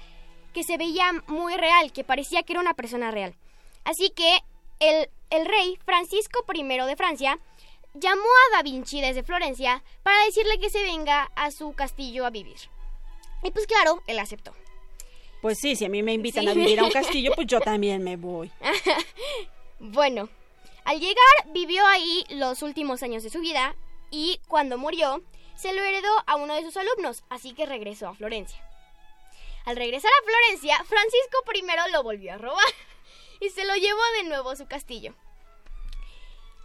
[0.53, 3.35] que se veía muy real, que parecía que era una persona real.
[3.83, 4.39] Así que
[4.79, 7.39] el, el rey Francisco I de Francia
[7.95, 12.29] llamó a Da Vinci desde Florencia para decirle que se venga a su castillo a
[12.29, 12.57] vivir.
[13.43, 14.53] Y pues claro, él aceptó.
[15.41, 16.49] Pues sí, si a mí me invitan Sí.
[16.49, 18.51] a vivir a un castillo, pues yo también me voy.
[19.79, 20.29] Bueno,
[20.85, 23.75] al llegar vivió ahí los últimos años de su vida
[24.11, 25.21] y cuando murió
[25.55, 28.63] se lo heredó a uno de sus alumnos, así que regresó a Florencia.
[29.65, 32.65] Al regresar a Florencia, Francisco I lo volvió a robar
[33.39, 35.13] y se lo llevó de nuevo a su castillo.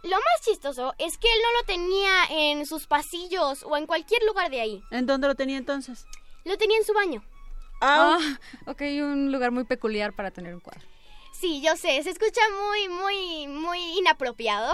[0.03, 4.23] Lo más chistoso es que él no lo tenía en sus pasillos o en cualquier
[4.23, 4.83] lugar de ahí.
[4.91, 6.05] ¿En dónde lo tenía entonces?
[6.45, 7.23] Lo tenía en su baño.
[7.81, 8.19] Ah,
[8.65, 10.85] ok, un lugar muy peculiar para tener un cuadro.
[11.33, 14.73] Sí, yo sé, se escucha muy, muy, muy inapropiado,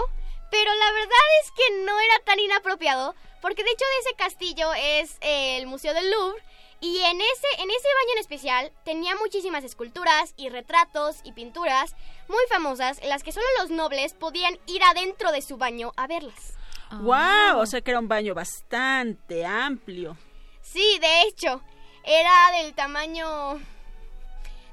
[0.50, 4.72] pero la verdad es que no era tan inapropiado, porque de hecho de ese castillo
[4.74, 6.42] es el Museo del Louvre,
[6.80, 11.94] y en ese, en ese baño en especial tenía muchísimas esculturas y retratos y pinturas
[12.28, 16.06] muy famosas, en las que solo los nobles podían ir adentro de su baño a
[16.06, 16.54] verlas.
[16.90, 17.58] ¡Wow!
[17.58, 20.16] O sea que era un baño bastante amplio.
[20.62, 21.62] Sí, de hecho,
[22.04, 23.60] era del tamaño...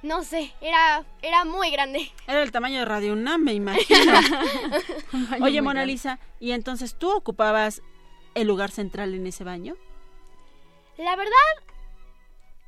[0.02, 2.12] No sé, era, era muy grande.
[2.28, 4.14] Era el tamaño de Radio UNAM, me imagino.
[5.42, 5.86] Oye, Mona.
[5.86, 7.82] Lisa, ¿y entonces tú ocupabas
[8.36, 9.78] el lugar central en ese baño?
[10.98, 11.34] La verdad,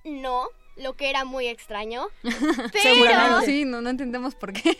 [0.05, 2.07] no, lo que era muy extraño.
[2.23, 3.45] Pero, Seguramente.
[3.45, 4.75] Sí, no, no entendemos por qué.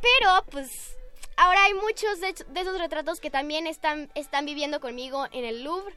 [0.00, 0.96] pero pues
[1.36, 5.62] ahora hay muchos de, de esos retratos que también están, están viviendo conmigo en el
[5.62, 5.94] Louvre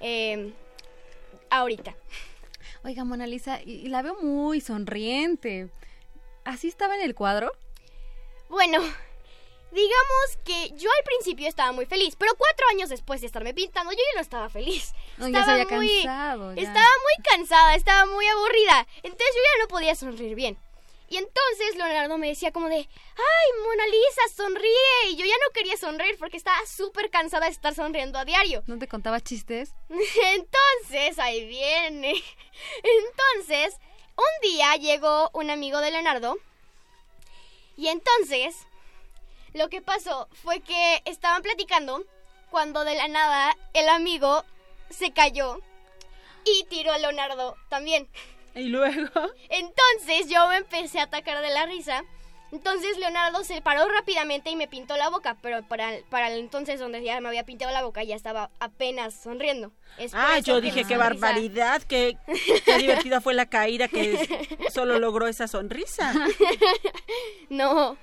[0.00, 0.52] eh,
[1.50, 1.94] ahorita.
[2.82, 5.68] Oiga, Mona Lisa, y, y la veo muy sonriente.
[6.44, 7.52] ¿Así estaba en el cuadro?
[8.48, 8.78] Bueno,
[9.72, 13.92] digamos que yo al principio estaba muy feliz, pero cuatro años después de estarme pintando
[13.92, 14.92] yo ya no estaba feliz.
[15.18, 16.62] No, ya estaba se había muy, cansado, ya.
[16.62, 18.86] Estaba muy cansada, estaba muy aburrida.
[19.02, 20.58] Entonces yo ya no podía sonreír bien.
[21.08, 25.10] Y entonces Leonardo me decía como de, ay, Mona Lisa, sonríe.
[25.10, 28.62] Y yo ya no quería sonreír porque estaba súper cansada de estar sonriendo a diario.
[28.66, 29.72] ¿No te contaba chistes?
[29.88, 32.14] Entonces, ahí viene.
[32.82, 33.76] Entonces,
[34.16, 36.38] un día llegó un amigo de Leonardo.
[37.76, 38.56] Y entonces,
[39.52, 42.04] lo que pasó fue que estaban platicando
[42.50, 44.44] cuando de la nada el amigo
[44.90, 45.60] se cayó
[46.44, 48.08] y tiró a Leonardo también.
[48.54, 49.10] Y luego.
[49.50, 52.04] Entonces yo me empecé a atacar de la risa.
[52.52, 56.78] Entonces Leonardo se paró rápidamente y me pintó la boca, pero para, para el entonces
[56.78, 59.72] donde ya me había pintado la boca ya estaba apenas sonriendo.
[59.98, 62.16] Es Ah, yo dije qué barbaridad, qué,
[62.64, 66.12] qué divertida fue la caída que solo logró esa sonrisa.
[67.48, 67.96] No.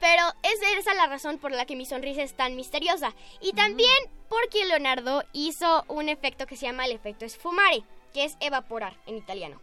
[0.00, 3.14] Pero es esa la razón por la que mi sonrisa es tan misteriosa.
[3.40, 3.90] Y también
[4.28, 7.82] porque Leonardo hizo un efecto que se llama el efecto esfumare,
[8.12, 9.60] que es evaporar en italiano.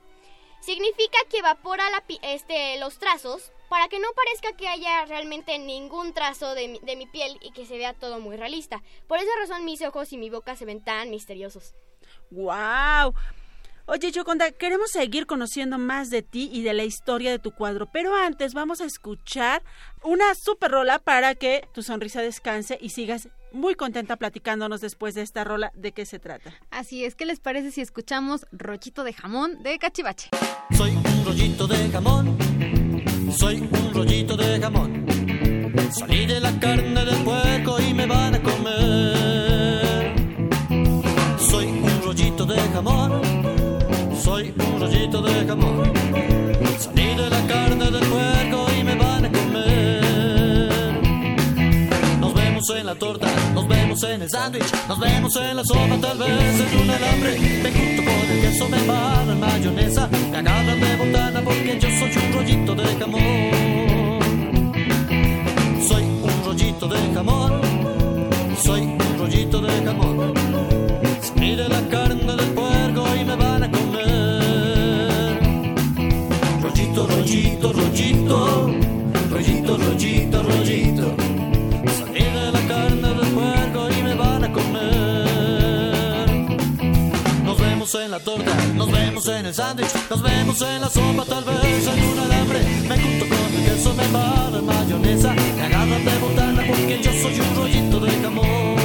[0.59, 6.13] Significa que evapora la este, los trazos para que no parezca que haya realmente ningún
[6.13, 8.81] trazo de mi, de mi piel y que se vea todo muy realista.
[9.07, 11.75] Por esa razón mis ojos y mi boca se ven tan misteriosos.
[12.31, 13.13] ¡Wow!
[13.87, 17.87] Oye, Yoconda, queremos seguir conociendo más de ti y de la historia de tu cuadro,
[17.91, 19.61] pero antes vamos a escuchar
[20.03, 25.21] una super rola para que tu sonrisa descanse y sigas muy contenta platicándonos después de
[25.21, 26.51] esta rola de qué se trata.
[26.71, 30.29] Así es, ¿qué les parece si escuchamos Rollito de Jamón de Cachivache?
[30.75, 32.37] Soy un rollito de jamón,
[33.37, 35.05] soy un rollito de jamón.
[35.91, 40.15] Salí de la carne del puerco y me van a comer.
[41.39, 43.21] Soy un rollito de jamón,
[45.05, 45.93] rollito de jamón.
[46.79, 50.01] Salí de la carne del puerco y me van a comer.
[52.19, 55.97] Nos vemos en la torta, nos vemos en el sándwich, nos vemos en la sopa,
[56.01, 57.39] tal vez en un alambre.
[57.63, 61.89] Me junto con el queso, me embarro en mayonesa, me agarran de botana porque yo
[61.99, 63.21] soy un rollito de jamón.
[65.87, 67.61] Soy un rollito de jamón,
[68.63, 70.33] soy un rollito de jamón.
[71.21, 71.81] Salí de la
[77.73, 78.67] rollito,
[79.29, 81.15] rollito, rollito, rollito, rollito.
[81.97, 86.29] Salí de la carne del puerco y me van a comer.
[87.43, 91.25] Nos vemos en la torta, nos vemos en el sándwich, nos vemos en la sopa,
[91.25, 92.59] tal vez en un alambre.
[92.87, 97.11] Me junto con el queso, me embarro en mayonesa, me agarran de botana porque yo
[97.11, 98.84] soy un rollito de jamón.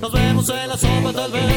[0.00, 1.51] Nos vemos en la sopa, tal vez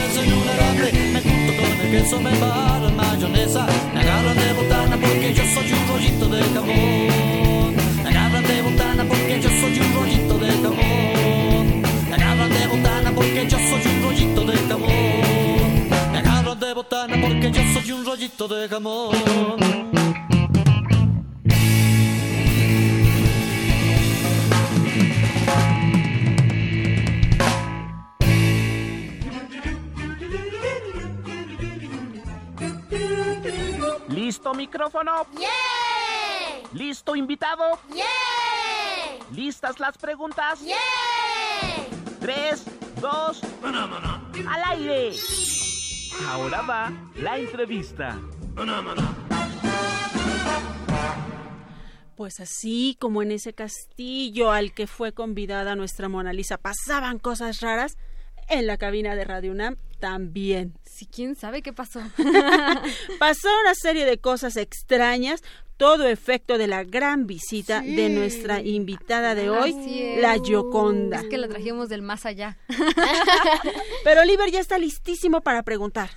[36.76, 37.80] ¿Listo invitado?
[39.34, 40.60] ¿Listas las preguntas?
[42.20, 42.66] Tres,
[43.00, 45.14] dos, al aire.
[46.28, 48.20] Ahora va la entrevista.
[52.18, 57.62] Pues así como en ese castillo al que fue convidada nuestra Mona Lisa pasaban cosas
[57.62, 57.96] raras,
[58.50, 60.74] en la cabina de Radio UNAM también.
[60.84, 62.02] Si quién sabe qué pasó.
[63.20, 65.42] Pasó una serie de cosas extrañas,
[65.78, 67.96] todo efecto de la gran visita Sí.
[67.96, 70.22] de nuestra invitada de hoy, Así es.
[70.22, 71.20] la Yoconda.
[71.22, 72.58] Es que la trajimos del más allá.
[74.04, 76.12] Pero Oliver ya está listísimo para preguntar.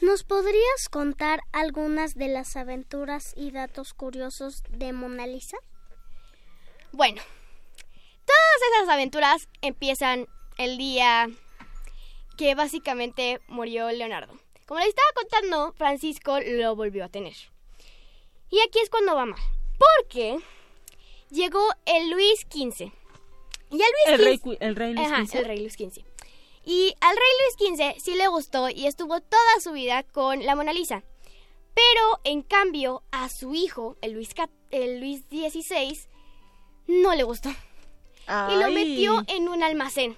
[0.00, 5.56] ¿Nos podrías contar algunas de las aventuras y datos curiosos de Mona Lisa?
[6.92, 7.20] Bueno,
[8.24, 11.28] todas esas aventuras empiezan el día
[12.38, 14.32] que básicamente murió Leonardo.
[14.64, 17.34] Como les estaba contando, Francisco lo volvió a tener.
[18.48, 19.40] Y aquí es cuando va mal.
[19.78, 20.38] Porque
[21.30, 22.90] llegó el Luis XV.
[23.70, 25.34] Y al Luis El rey, el rey Luis Ajá, XV.
[25.36, 26.04] el rey Luis XV.
[26.64, 30.54] Y al rey Luis XV sí le gustó y estuvo toda su vida con la
[30.54, 31.02] Mona Lisa.
[31.74, 34.30] Pero en cambio a su hijo, el Luis,
[34.70, 35.98] el Luis XVI,
[36.86, 37.50] no le gustó.
[37.50, 40.16] Y lo metió en un almacén.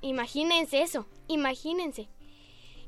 [0.00, 2.08] Imagínense eso, imagínense.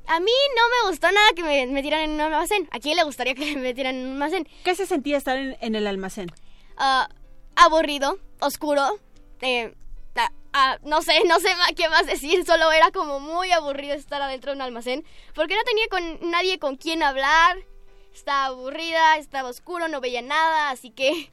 [0.07, 2.69] A mí no me gustó nada que me metieran en un almacén.
[2.71, 4.47] ¿A quién le gustaría que me metieran en un almacén?
[4.63, 6.31] ¿Qué se sentía estar en, en el almacén?
[6.77, 7.09] Ah,
[7.55, 8.99] aburrido, oscuro.
[9.41, 9.73] eh,
[10.15, 12.45] ah, ah, no sé, no sé qué más decir.
[12.45, 15.03] Solo era como muy aburrido estar adentro de un almacén.
[15.33, 17.57] Porque no tenía con nadie con quien hablar.
[18.13, 20.69] Estaba aburrida, estaba oscuro, no veía nada.
[20.69, 21.31] Así que...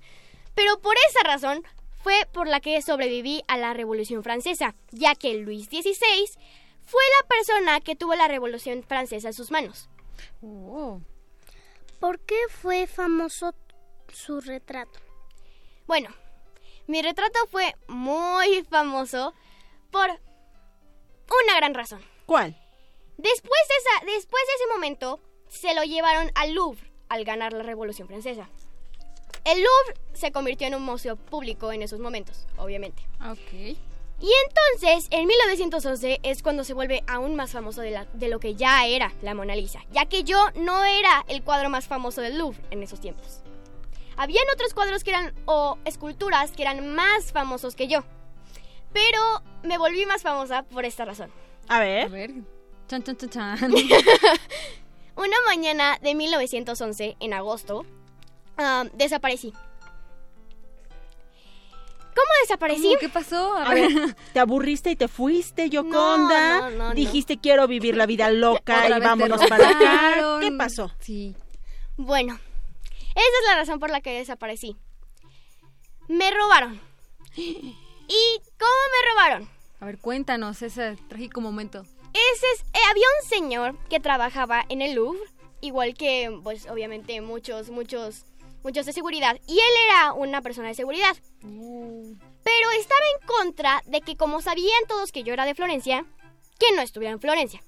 [0.55, 1.65] Pero por esa razón
[2.03, 4.75] fue por la que sobreviví a la Revolución Francesa.
[4.91, 6.31] Ya que Luis XVI
[6.85, 9.89] fue la persona que tuvo la Revolución Francesa en sus manos.
[12.01, 13.55] ¿Por qué fue famoso
[14.13, 14.99] su retrato?
[15.87, 16.11] Bueno,
[16.87, 19.35] mi retrato fue muy famoso
[19.91, 22.03] por una gran razón.
[22.27, 22.57] ¿Cuál?
[23.17, 27.63] Después de, esa, después de ese momento, se lo llevaron al Louvre al ganar la
[27.63, 28.49] Revolución Francesa.
[29.45, 33.03] El Louvre se convirtió en un museo público en esos momentos, obviamente.
[33.21, 33.77] Ok.
[34.23, 38.39] Y entonces, en 1911 es cuando se vuelve aún más famoso de, la- de lo
[38.39, 42.21] que ya era la Mona Lisa, ya que yo no era el cuadro más famoso
[42.21, 43.41] del Louvre en esos tiempos.
[44.17, 48.05] Habían otros cuadros que eran, o esculturas que eran más famosos que yo,
[48.93, 51.31] pero me volví más famosa por esta razón.
[51.69, 52.05] A ver.
[52.07, 52.31] A ver.
[52.89, 53.73] Chan, chan, chan, chan.
[55.17, 57.85] Una mañana de 1911, en agosto,
[58.57, 59.53] ah, desaparecí.
[62.15, 62.83] ¿Cómo desaparecí?
[62.83, 62.99] ¿Cómo?
[62.99, 63.55] ¿Qué pasó?
[63.57, 63.91] A ver,
[64.33, 66.61] te aburriste y te fuiste, Yoconda.
[66.61, 66.95] no, no, no.
[66.95, 70.41] Dijiste quiero vivir la vida loca y vámonos para acá.
[70.41, 70.91] ¿Qué pasó?
[71.01, 71.35] Sí.
[71.97, 72.35] Bueno,
[73.15, 74.77] esa es la razón por la que desaparecí.
[76.09, 76.81] Me robaron.
[77.37, 79.49] ¿Y cómo me robaron?
[79.81, 81.83] A ver, cuéntanos ese trágico momento.
[82.13, 85.21] Ese es, eh, había un señor que trabajaba en el Louvre,
[85.61, 88.25] igual que, pues, obviamente muchos, muchos,
[88.63, 89.39] muchos de seguridad.
[89.47, 91.17] Y él era una persona de seguridad.
[91.41, 96.05] Pero estaba en contra de que, como sabían todos que yo era de Florencia,
[96.59, 97.63] que no estuviera en Florencia.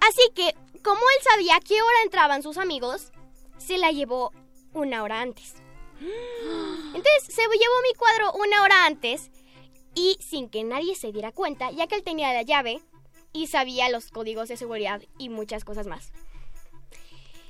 [0.00, 3.12] Así que, como él sabía qué hora entraban sus amigos,
[3.58, 4.32] se la llevó
[4.72, 5.54] una hora antes.
[6.00, 9.30] Entonces se llevó mi cuadro una hora antes
[9.94, 12.82] y sin que nadie se diera cuenta, ya que él tenía la llave
[13.32, 16.12] y sabía los códigos de seguridad y muchas cosas más.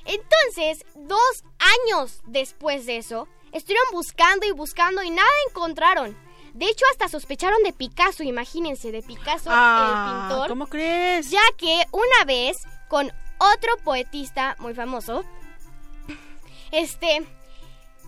[0.05, 6.17] Entonces, dos años después de eso, estuvieron buscando y buscando y nada encontraron.
[6.53, 10.49] De hecho, hasta sospecharon de Picasso, imagínense, de Picasso, Ah, el pintor.
[10.49, 11.31] ¿Cómo crees?
[11.31, 15.25] Ya que una vez, con otro poetista muy famoso,
[16.71, 17.27] este,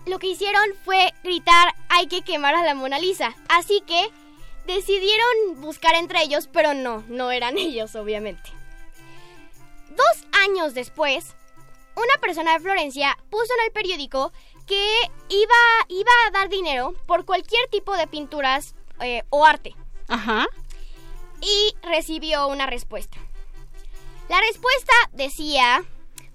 [0.05, 3.35] lo que hicieron fue gritar, hay que quemar a la Mona Lisa.
[3.49, 4.09] Así que
[4.65, 8.49] decidieron buscar entre ellos, pero no, no eran ellos, obviamente.
[9.89, 11.35] Dos años después,
[11.97, 14.31] una persona de Florencia puso en el periódico
[14.67, 14.93] que
[15.29, 15.55] iba,
[15.89, 19.75] iba a dar dinero por cualquier tipo de pinturas eh, o arte.
[20.07, 20.45] Ajá.
[21.41, 23.17] Y recibió una respuesta.
[24.29, 25.83] La respuesta decía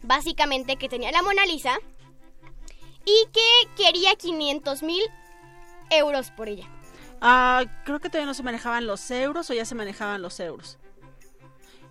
[0.02, 1.78] básicamente que tenía la Mona Lisa
[3.04, 5.02] y que quería 500 mil
[5.90, 6.68] euros por ella.
[7.20, 10.78] Ah, creo que todavía no se manejaban los euros o ya se manejaban los euros.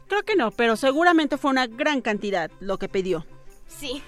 [0.07, 3.26] Creo que no, pero seguramente fue una gran cantidad lo que pidió.
[3.80, 4.03] Sí.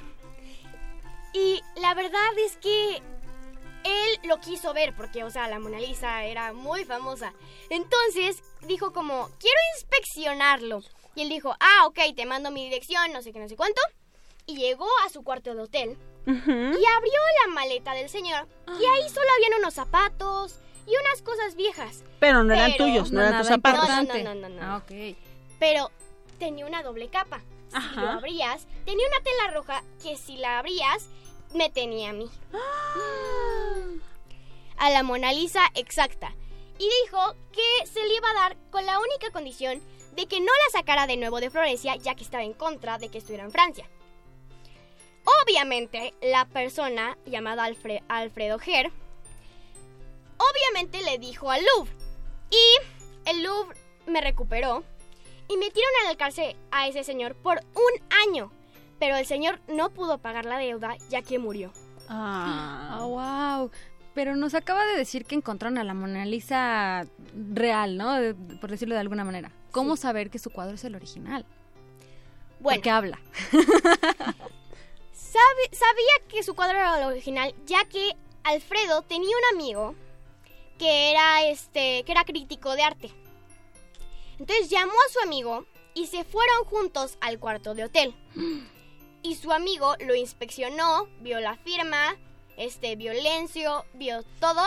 [1.34, 2.98] Y la verdad es que
[3.84, 7.34] él lo quiso ver porque, o sea, la Mona Lisa era muy famosa.
[7.70, 10.82] Entonces dijo como, quiero inspeccionarlo.
[11.16, 13.82] Y él dijo, ah, ok, te mando mi dirección, no sé qué, no sé cuánto.
[14.46, 18.48] Y llegó a su cuarto de hotel y abrió la maleta del señor.
[18.68, 20.56] Y ahí solo habían unos zapatos
[20.86, 22.04] y unas cosas viejas.
[22.20, 23.88] Pero no eran Pero- tuyos, no, no eran tus zapatos.
[23.88, 24.62] No, no, no, no, no.
[24.62, 25.16] Ah, ok.
[25.60, 25.92] Pero
[26.40, 27.42] tenía una doble capa.
[27.74, 28.02] Si Ajá.
[28.02, 31.08] lo abrías, tenía una tela roja que si la abrías,
[31.54, 32.30] me tenía a mí.
[34.78, 36.34] A la Mona Lisa exacta.
[36.80, 39.82] Y dijo que se le iba a dar con la única condición
[40.16, 43.10] de que no la sacara de nuevo de Florencia, ya que estaba en contra de
[43.10, 43.90] que estuviera en Francia.
[45.44, 48.92] Obviamente, la persona llamada Alfre- Alfredo Ger,
[50.38, 51.92] obviamente le dijo al Louvre.
[52.52, 54.84] Y el Louvre me recuperó
[55.48, 58.52] y metieron en la cárcel a ese señor por un año.
[59.00, 61.72] Pero el señor no pudo pagar la deuda ya que murió.
[62.10, 63.00] Ah.
[63.02, 63.72] Oh, wow.
[64.14, 68.14] Pero nos acaba de decir que encontraron a la Mona Lisa real, ¿no?
[68.14, 69.52] De- por decirlo de alguna manera.
[69.72, 71.46] ¿Cómo saber que su cuadro es el original?
[72.60, 73.20] Bueno, Porque habla.
[75.14, 79.96] sabe- sabía que su cuadro era el original ya que Alfredo tenía un amigo
[80.78, 83.12] que era este que era crítico de arte.
[84.40, 88.16] Entonces llamó a su amigo y se fueron juntos al cuarto de hotel.
[89.22, 92.18] Y su amigo lo inspeccionó, vio la firma,
[92.58, 94.64] este vio el lencio, vio todo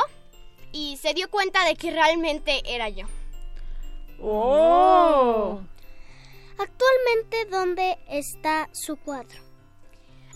[0.73, 3.07] y se dio cuenta de que realmente era yo.
[4.21, 5.61] Oh.
[6.59, 9.47] Actualmente, ¿dónde está su cuadro?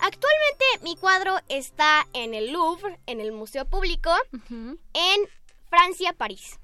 [0.01, 4.11] Actualmente mi cuadro está en el Louvre, en el Museo Público,
[4.51, 5.21] en
[5.69, 6.59] Francia, París.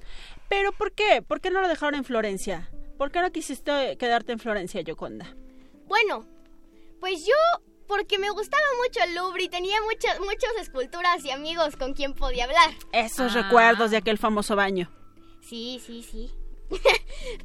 [0.48, 1.22] ¿Pero por qué?
[1.22, 2.70] ¿Por qué no lo dejaron en Florencia?
[2.98, 5.34] ¿Por qué no quisiste quedarte en Florencia, Yoconda?
[5.86, 6.26] Bueno,
[7.00, 7.34] pues yo,
[7.86, 12.14] porque me gustaba mucho el Louvre y tenía muchas, muchas esculturas y amigos con quien
[12.14, 12.70] podía hablar.
[12.92, 13.42] Esos Ah.
[13.42, 14.90] recuerdos de aquel famoso baño.
[15.42, 16.30] Sí, sí, sí.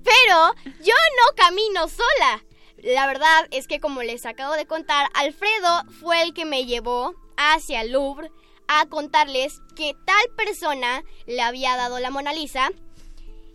[0.04, 2.43] Pero yo no camino sola.
[2.78, 7.14] La verdad es que como les acabo de contar, Alfredo fue el que me llevó
[7.38, 8.32] hacia el Louvre
[8.68, 12.72] a contarles que tal persona le había dado la Mona Lisa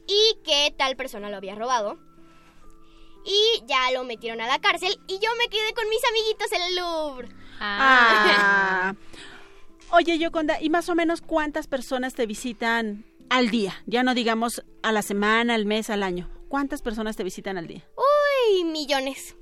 [0.07, 1.99] y que tal persona lo había robado.
[3.29, 6.63] y ya lo metieron a la cárcel y yo me quedé con mis amiguitos en
[6.63, 7.29] el Louvre.
[7.59, 8.95] Ah.
[9.91, 13.83] Oye, Yoconda, ¿y más o menos cuántas personas te visitan al día?
[13.87, 16.31] Ya no digamos a la semana, al mes, al año.
[16.49, 17.85] ¿Cuántas personas te visitan al día?
[17.97, 19.35] Uy, millones.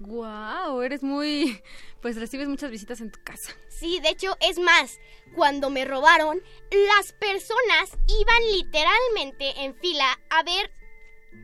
[0.00, 1.60] Wow, eres muy...
[2.02, 3.52] Pues recibes muchas visitas en tu casa.
[3.68, 4.98] Sí, de hecho, es más,
[5.34, 6.40] cuando me robaron,
[6.70, 10.70] las personas iban literalmente en fila a ver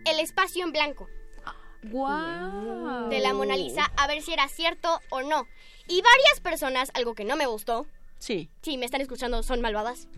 [0.07, 1.09] el espacio en blanco
[1.85, 3.09] Wow.
[3.11, 5.47] de la Mona Lisa, a ver si era cierto o no.
[5.87, 7.87] Y varias personas, algo que no me gustó,
[8.19, 8.51] Sí.
[8.63, 10.09] si me están escuchando, son malvadas.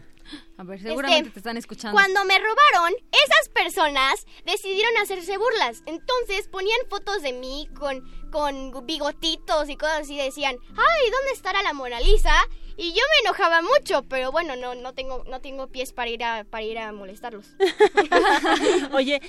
[0.59, 1.95] A ver, seguramente Este, te están escuchando.
[1.95, 5.83] Cuando me robaron, esas personas decidieron hacerse burlas.
[5.87, 10.17] Entonces ponían fotos de mí con, con bigotitos y cosas así.
[10.17, 12.35] Decían, ay, ¿dónde estará la Mona Lisa?
[12.77, 16.23] Y yo me enojaba mucho, pero bueno, no, no tengo, no tengo pies para ir
[16.23, 17.47] a, para ir a molestarlos.
[18.93, 19.21] Oye,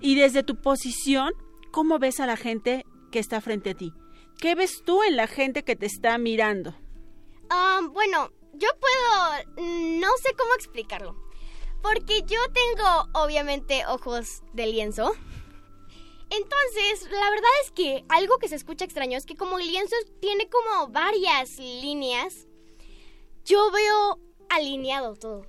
[0.00, 1.32] y desde tu posición,
[1.70, 3.92] ¿cómo ves a la gente que está frente a ti?
[4.40, 6.74] ¿Qué ves tú en la gente que te está mirando?
[7.50, 9.44] Ah, bueno, yo puedo...
[9.68, 11.16] mm, No sé cómo explicarlo.
[11.82, 15.12] Porque yo tengo, obviamente, ojos de lienzo.
[16.30, 19.96] Entonces, la verdad es que algo que se escucha extraño es que como el lienzo
[20.20, 22.46] tiene como varias líneas,
[23.44, 24.18] yo veo
[24.50, 25.46] alineado todo.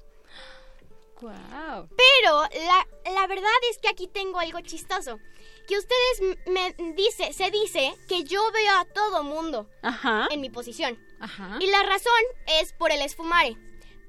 [1.21, 1.89] Wow.
[1.97, 5.19] Pero la, la verdad es que aquí tengo algo chistoso.
[5.67, 10.27] Que ustedes me dice, se dice que yo veo a todo mundo Ajá.
[10.32, 10.97] en mi posición.
[11.19, 11.57] Ajá.
[11.59, 12.11] Y la razón
[12.61, 13.57] es por el esfumare.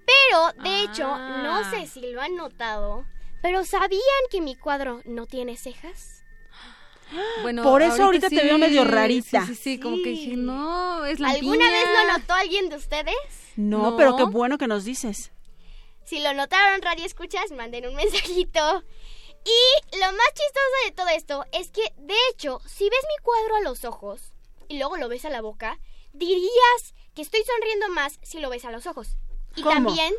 [0.06, 1.42] Pero, de hecho, Ah.
[1.42, 3.04] no sé si lo han notado,
[3.42, 4.00] pero ¿sabían
[4.30, 6.19] que mi cuadro no tiene cejas?
[7.42, 9.44] Bueno, Por eso ahorita te veo medio rarita.
[9.46, 12.76] Sí, sí, sí, como que dije, no, es la ¿Alguna vez lo notó alguien de
[12.76, 13.14] ustedes?
[13.56, 13.96] No, No.
[13.96, 15.32] pero qué bueno que nos dices.
[16.04, 18.84] Si lo notaron, Radio Escuchas, manden un mensajito.
[19.44, 23.56] Y lo más chistoso de todo esto es que, de hecho, si ves mi cuadro
[23.56, 24.32] a los ojos
[24.68, 25.78] y luego lo ves a la boca,
[26.12, 29.16] dirías que estoy sonriendo más si lo ves a los ojos.
[29.56, 29.74] Y ¿Cómo?
[29.74, 30.14] también,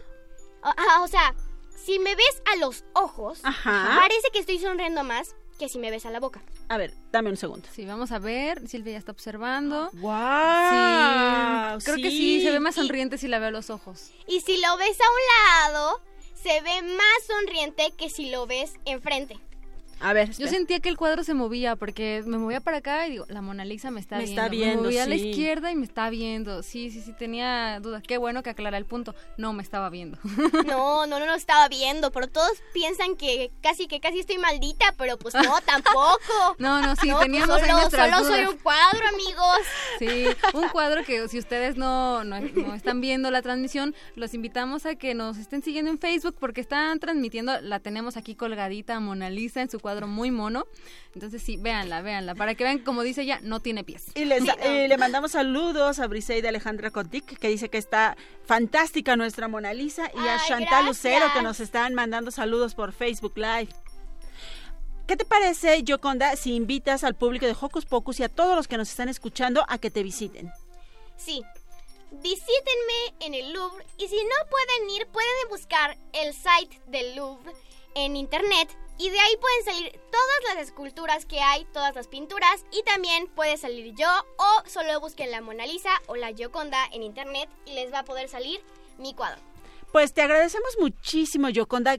[0.63, 1.35] ah, ah, o sea,
[1.85, 3.95] si me ves a los ojos, Ajá.
[3.99, 6.41] parece que estoy sonriendo más que si me ves a la boca.
[6.69, 7.67] A ver, dame un segundo.
[7.71, 8.67] Sí, vamos a ver.
[8.67, 9.91] Silvia ya está observando.
[9.93, 11.79] ¡Guau!
[11.79, 14.11] Sí, creo que sí, se ve más sonriente si la veo a los ojos.
[14.27, 16.01] Y si lo ves a un lado,
[16.33, 19.37] se ve más sonriente que si lo ves enfrente.
[20.01, 23.11] A ver, Yo sentía que el cuadro se movía porque me movía para acá y
[23.11, 24.41] digo, la Mona Lisa me está Me viendo.
[24.41, 26.63] está viendo, Me movía a la izquierda y me está viendo.
[26.63, 28.01] Sí, sí, sí, tenía dudas.
[28.07, 29.13] Qué bueno que aclara el punto.
[29.37, 30.17] No me estaba viendo.
[30.65, 34.93] No, no, no lo estaba viendo, pero todos piensan que casi que casi estoy maldita,
[34.97, 36.55] pero pues no, tampoco.
[36.57, 39.57] No, no, sí, No, pues teníamos ahí solo, solo soy un cuadro, amigos.
[39.99, 44.85] Sí, un cuadro que si ustedes no, no, no están viendo la transmisión, los invitamos
[44.85, 48.99] a que nos estén siguiendo en Facebook porque están transmitiendo, la tenemos aquí colgadita a
[48.99, 50.65] Mona Lisa en su cuadro muy mono.
[51.13, 54.05] Entonces sí, véanla, véanla, para que vean, como dice ella, no tiene pies.
[54.15, 58.15] Y les- le mandamos saludos a Briseida Alejandra Kotik, que dice que está
[58.45, 60.85] fantástica nuestra Mona Lisa, y a Chantal gracias.
[60.85, 63.69] Lucero, que nos están mandando saludos por Facebook Live.
[65.07, 68.69] ¿Qué te parece, Yoconda, si invitas al público de Hocus Pocus y a todos los
[68.69, 70.49] que nos están escuchando a que te visiten?
[71.17, 71.43] Sí.
[72.11, 77.51] Visítenme en el Louvre y si no pueden ir, pueden buscar el site del Louvre
[77.95, 78.69] en internet
[79.01, 83.27] y de ahí pueden salir todas las esculturas que hay, todas las pinturas y también
[83.35, 87.73] puede salir yo o solo busquen la Mona Lisa o la Gioconda en internet y
[87.73, 88.61] les va a poder salir
[88.99, 89.41] mi cuadro.
[89.91, 91.97] Pues te agradecemos muchísimo, Yoconda,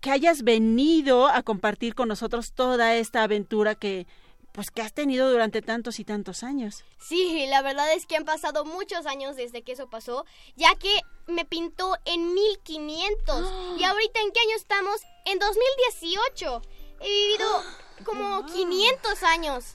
[0.00, 4.08] que hayas venido a compartir con nosotros toda esta aventura que
[4.50, 6.82] pues que has tenido durante tantos y tantos años.
[6.98, 10.24] Sí, la verdad es que han pasado muchos años desde que eso pasó,
[10.56, 15.02] ya que me pintó en 1500 y ahorita en qué año estamos?
[15.26, 16.62] En 2018.
[17.00, 17.62] He vivido
[18.04, 19.74] como 500 años.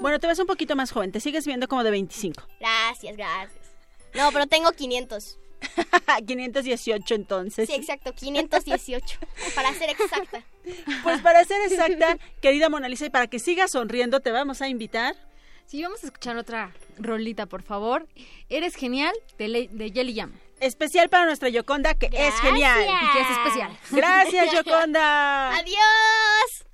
[0.00, 2.42] Bueno, te ves un poquito más joven, te sigues viendo como de 25.
[2.60, 3.60] Gracias, gracias.
[4.14, 5.38] No, pero tengo 500.
[6.26, 7.68] 518 entonces.
[7.68, 9.18] Sí, exacto, 518,
[9.54, 10.44] para ser exacta.
[11.02, 14.68] Pues para ser exacta, querida Mona Lisa, y para que sigas sonriendo, te vamos a
[14.68, 15.16] invitar.
[15.66, 18.06] Sí, vamos a escuchar otra rolita, por favor.
[18.50, 20.38] Eres genial de, Le- de Jelly Jam.
[20.60, 22.80] Especial para nuestra Yoconda, que es genial.
[22.82, 23.78] Y que es especial.
[23.90, 25.56] Gracias, Yoconda.
[25.58, 26.64] Adiós.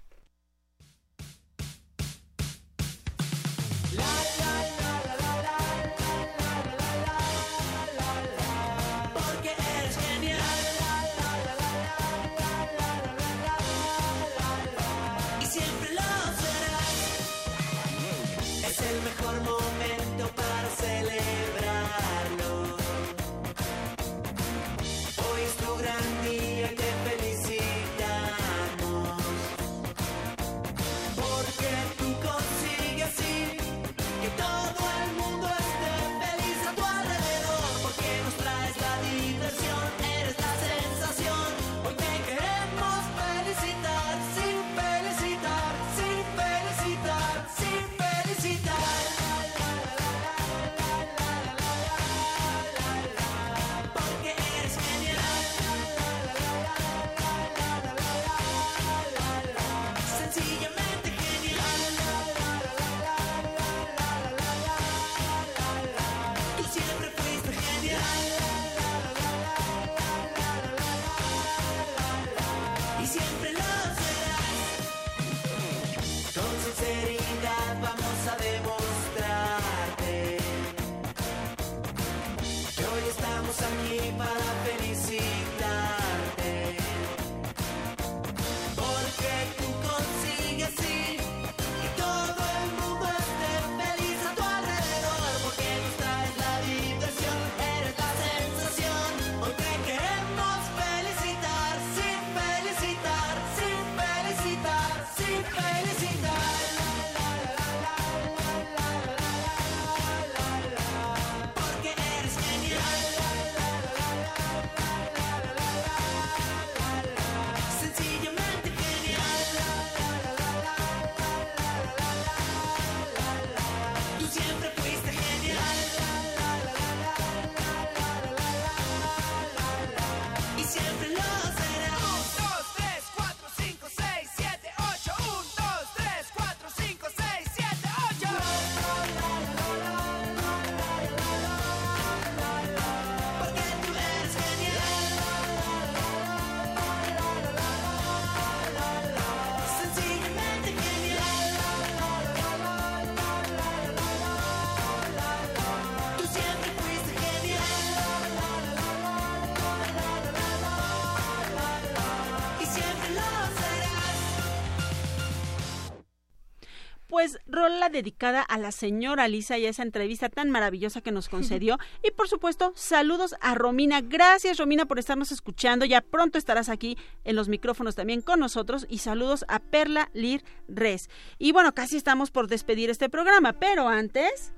[167.61, 171.79] Rola dedicada a la señora Lisa y a esa entrevista tan maravillosa que nos concedió.
[172.03, 174.01] y por supuesto, saludos a Romina.
[174.01, 175.85] Gracias Romina por estarnos escuchando.
[175.85, 178.87] Ya pronto estarás aquí en los micrófonos también con nosotros.
[178.89, 181.09] Y saludos a Perla Lir Res.
[181.39, 184.53] Y bueno, casi estamos por despedir este programa, pero antes...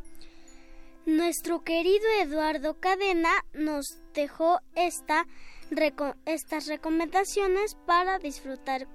[1.05, 5.27] Nuestro querido Eduardo Cadena nos dejó esta
[5.73, 8.87] reco- estas recomendaciones para disfrutar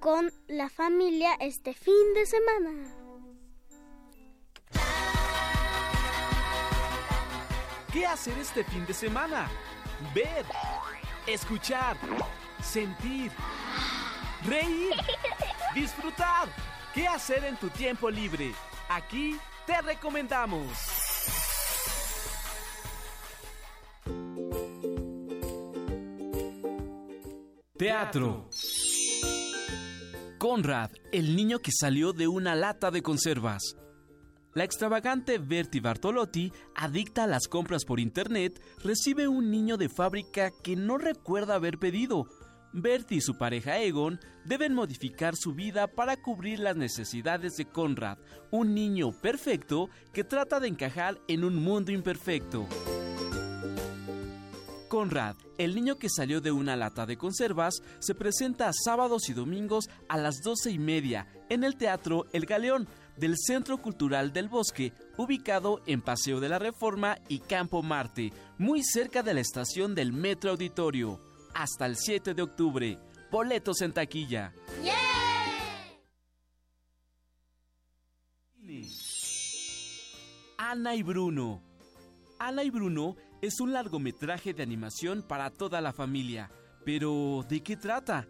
[0.00, 2.99] con la familia este fin de semana.
[7.92, 9.50] ¿Qué hacer este fin de semana?
[10.14, 10.46] Ver,
[11.26, 11.96] escuchar,
[12.62, 13.32] sentir,
[14.44, 14.92] reír,
[15.74, 16.48] disfrutar.
[16.94, 18.52] ¿Qué hacer en tu tiempo libre?
[18.88, 20.68] Aquí te recomendamos.
[27.76, 28.48] Teatro.
[30.38, 33.74] Conrad, el niño que salió de una lata de conservas.
[34.52, 40.50] La extravagante Bertie Bartolotti, adicta a las compras por internet, recibe un niño de fábrica
[40.64, 42.26] que no recuerda haber pedido.
[42.72, 48.18] Bertie y su pareja Egon deben modificar su vida para cubrir las necesidades de Conrad,
[48.50, 52.66] un niño perfecto que trata de encajar en un mundo imperfecto.
[54.88, 59.88] Conrad, el niño que salió de una lata de conservas, se presenta sábados y domingos
[60.08, 62.88] a las doce y media en el Teatro El Galeón
[63.20, 68.82] del Centro Cultural del Bosque, ubicado en Paseo de la Reforma y Campo Marte, muy
[68.82, 71.20] cerca de la estación del Metro Auditorio.
[71.54, 72.98] Hasta el 7 de octubre.
[73.30, 74.54] Boletos en taquilla.
[80.56, 81.62] Ana y Bruno.
[82.38, 86.50] Ana y Bruno es un largometraje de animación para toda la familia.
[86.84, 88.26] Pero, ¿de qué trata?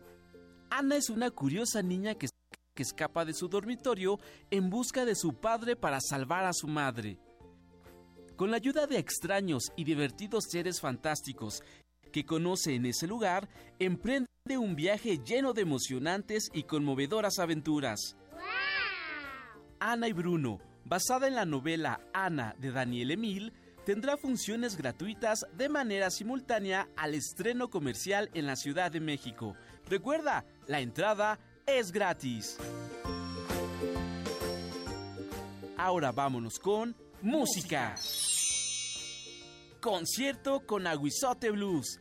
[0.69, 2.29] Ana es una curiosa niña que,
[2.75, 4.19] que escapa de su dormitorio
[4.51, 7.19] en busca de su padre para salvar a su madre.
[8.37, 11.63] Con la ayuda de extraños y divertidos seres fantásticos
[12.11, 13.49] que conoce en ese lugar,
[13.79, 14.27] emprende
[14.59, 18.17] un viaje lleno de emocionantes y conmovedoras aventuras.
[19.79, 23.53] Ana y Bruno, basada en la novela Ana de Daniel Emil,
[23.85, 29.55] tendrá funciones gratuitas de manera simultánea al estreno comercial en la Ciudad de México.
[29.89, 31.39] Recuerda, la entrada
[31.79, 32.57] es gratis.
[35.77, 37.95] Ahora vámonos con música.
[39.81, 42.01] Concierto con Aguizote Blues.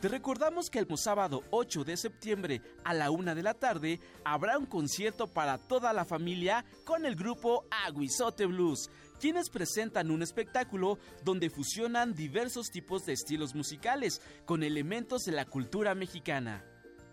[0.00, 4.56] Te recordamos que el sábado 8 de septiembre a la una de la tarde habrá
[4.56, 8.88] un concierto para toda la familia con el grupo Aguizote Blues,
[9.20, 15.44] quienes presentan un espectáculo donde fusionan diversos tipos de estilos musicales con elementos de la
[15.44, 16.64] cultura mexicana.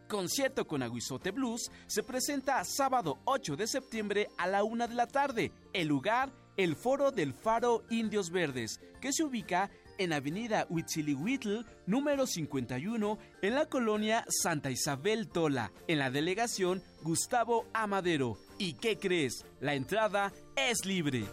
[0.07, 5.07] Concierto con Aguizote Blues se presenta sábado 8 de septiembre a la una de la
[5.07, 5.51] tarde.
[5.73, 12.25] El lugar, el Foro del Faro Indios Verdes, que se ubica en Avenida Huitzilihuitl, número
[12.25, 18.37] 51, en la colonia Santa Isabel Tola, en la delegación Gustavo Amadero.
[18.57, 19.45] ¿Y qué crees?
[19.59, 21.25] La entrada es libre.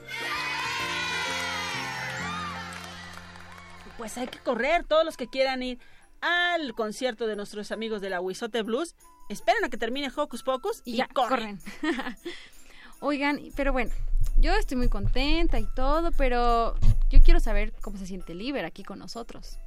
[3.96, 5.78] Pues hay que correr, todos los que quieran ir
[6.24, 8.96] al concierto de nuestros amigos de la Huizote Blues,
[9.28, 11.60] esperan a que termine Hocus Pocus y, ya, corren.
[13.00, 13.92] Oigan, pero bueno,
[14.38, 16.76] yo estoy muy contenta y todo, pero
[17.10, 19.58] yo quiero saber cómo se siente Liber aquí con nosotros.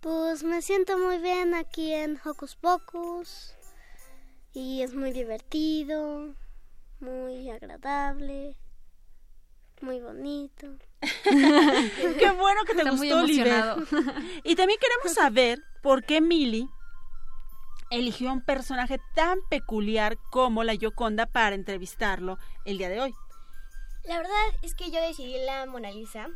[0.00, 3.54] Pues me siento muy bien aquí en Hocus Pocus
[4.52, 6.34] y es muy divertido,
[7.00, 8.54] muy agradable,
[9.80, 10.76] muy bonito.
[11.24, 13.82] Qué bueno que te Está gustó, emocionado.
[14.44, 16.66] Y también queremos saber por qué Millie
[17.90, 23.14] eligió un personaje tan peculiar como la Yoconda para entrevistarlo el día de hoy.
[24.04, 24.32] La verdad
[24.62, 26.28] es que yo decidí la Mona Lisa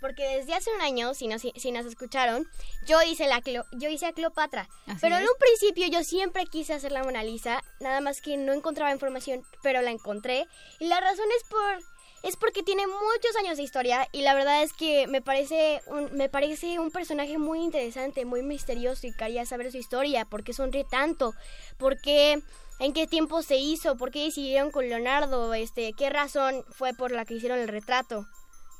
[0.00, 2.46] porque desde hace un año, si nos, si nos escucharon,
[2.86, 4.68] yo hice, la Cleo- yo hice a Cleopatra.
[4.86, 8.36] Así pero en un principio yo siempre quise hacer la Mona Lisa, nada más que
[8.36, 10.46] no encontraba información, pero la encontré.
[10.78, 11.80] Y la razón es por
[12.22, 16.12] es porque tiene muchos años de historia y la verdad es que me parece un,
[16.16, 20.52] me parece un personaje muy interesante, muy misterioso y quería saber su historia, por qué
[20.52, 21.34] sonríe tanto,
[21.78, 22.42] por qué
[22.80, 27.10] en qué tiempo se hizo, por qué decidieron con Leonardo, este, qué razón fue por
[27.10, 28.26] la que hicieron el retrato.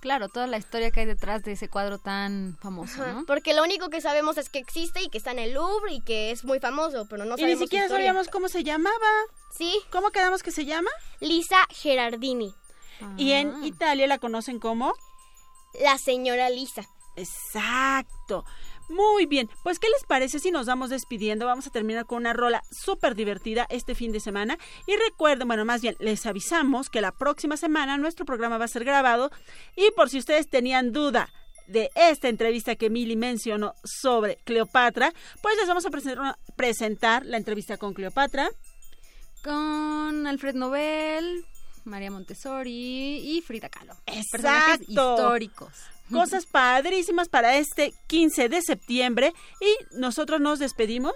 [0.00, 3.26] Claro, toda la historia que hay detrás de ese cuadro tan famoso, Ajá, ¿no?
[3.26, 6.00] Porque lo único que sabemos es que existe y que está en el Louvre y
[6.00, 8.94] que es muy famoso, pero no y sabemos ni su siquiera sabíamos cómo se llamaba.
[9.50, 9.80] Sí.
[9.90, 10.90] ¿Cómo quedamos que se llama?
[11.18, 12.54] Lisa Gerardini.
[13.16, 14.94] Y en Italia la conocen como
[15.80, 16.88] La señora Lisa.
[17.16, 18.44] Exacto.
[18.88, 21.44] Muy bien, pues ¿qué les parece si nos vamos despidiendo?
[21.44, 24.56] Vamos a terminar con una rola súper divertida este fin de semana.
[24.86, 28.68] Y recuerden, bueno, más bien les avisamos que la próxima semana nuestro programa va a
[28.68, 29.30] ser grabado.
[29.76, 31.28] Y por si ustedes tenían duda
[31.66, 35.90] de esta entrevista que Mili mencionó sobre Cleopatra, pues les vamos a
[36.56, 38.48] presentar la entrevista con Cleopatra.
[39.44, 41.44] Con Alfred Nobel,
[41.88, 43.94] María Montessori y Frida Kahlo.
[44.04, 44.92] Personajes Exacto.
[44.92, 45.72] históricos.
[46.12, 49.34] Cosas padrísimas para este 15 de septiembre.
[49.60, 51.14] Y nosotros nos despedimos.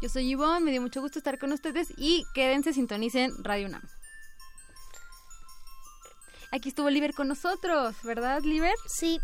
[0.00, 3.82] Yo soy Ivonne, me dio mucho gusto estar con ustedes y quédense, sintonicen Radio UNAM.
[6.52, 8.74] Aquí estuvo Liber con nosotros, ¿verdad, Liber?
[8.86, 9.18] Sí.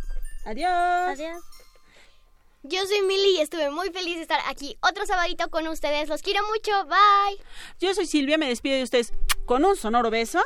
[0.44, 0.70] Adiós.
[0.70, 1.42] Adiós.
[2.66, 6.08] Yo soy Mili y estuve muy feliz de estar aquí otro sabadito con ustedes.
[6.08, 6.72] Los quiero mucho.
[6.86, 7.44] Bye.
[7.78, 9.12] Yo soy Silvia, me despido de ustedes
[9.44, 10.42] con un sonoro beso.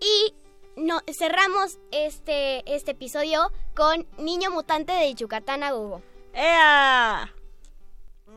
[0.00, 0.34] Y
[0.76, 6.02] no, cerramos este, este episodio con Niño Mutante de Yucatán a Gogo.
[6.32, 7.32] ¡Ea!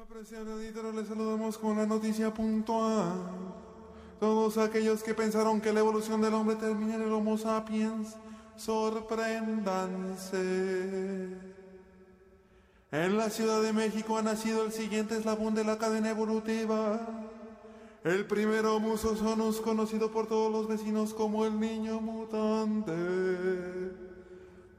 [0.01, 3.55] Apreciado auditorio, les saludamos con la noticia puntual.
[4.19, 8.15] Todos aquellos que pensaron que la evolución del hombre termina en el Homo sapiens,
[8.55, 10.37] sorpréndanse.
[12.91, 17.26] En la Ciudad de México ha nacido el siguiente eslabón de la cadena evolutiva.
[18.03, 22.93] El primer Homo sonus conocido por todos los vecinos como el niño mutante.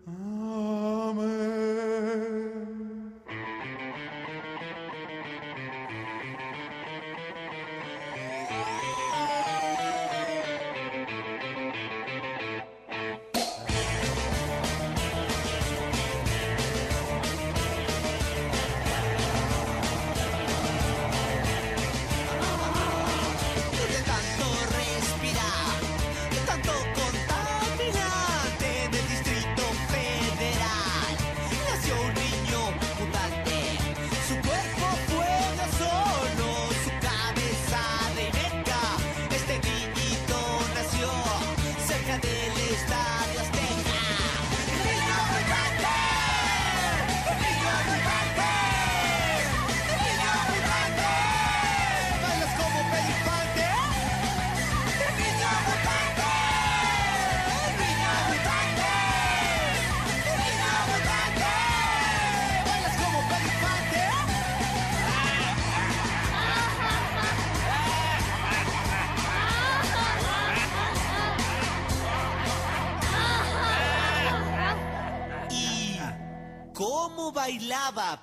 [0.07, 1.29] Amén.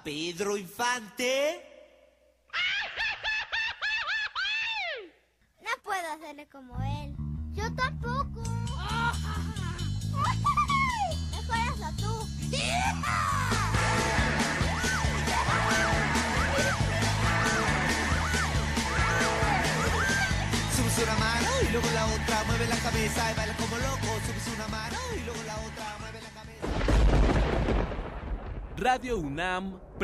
[0.03, 1.54] Pedro Infante?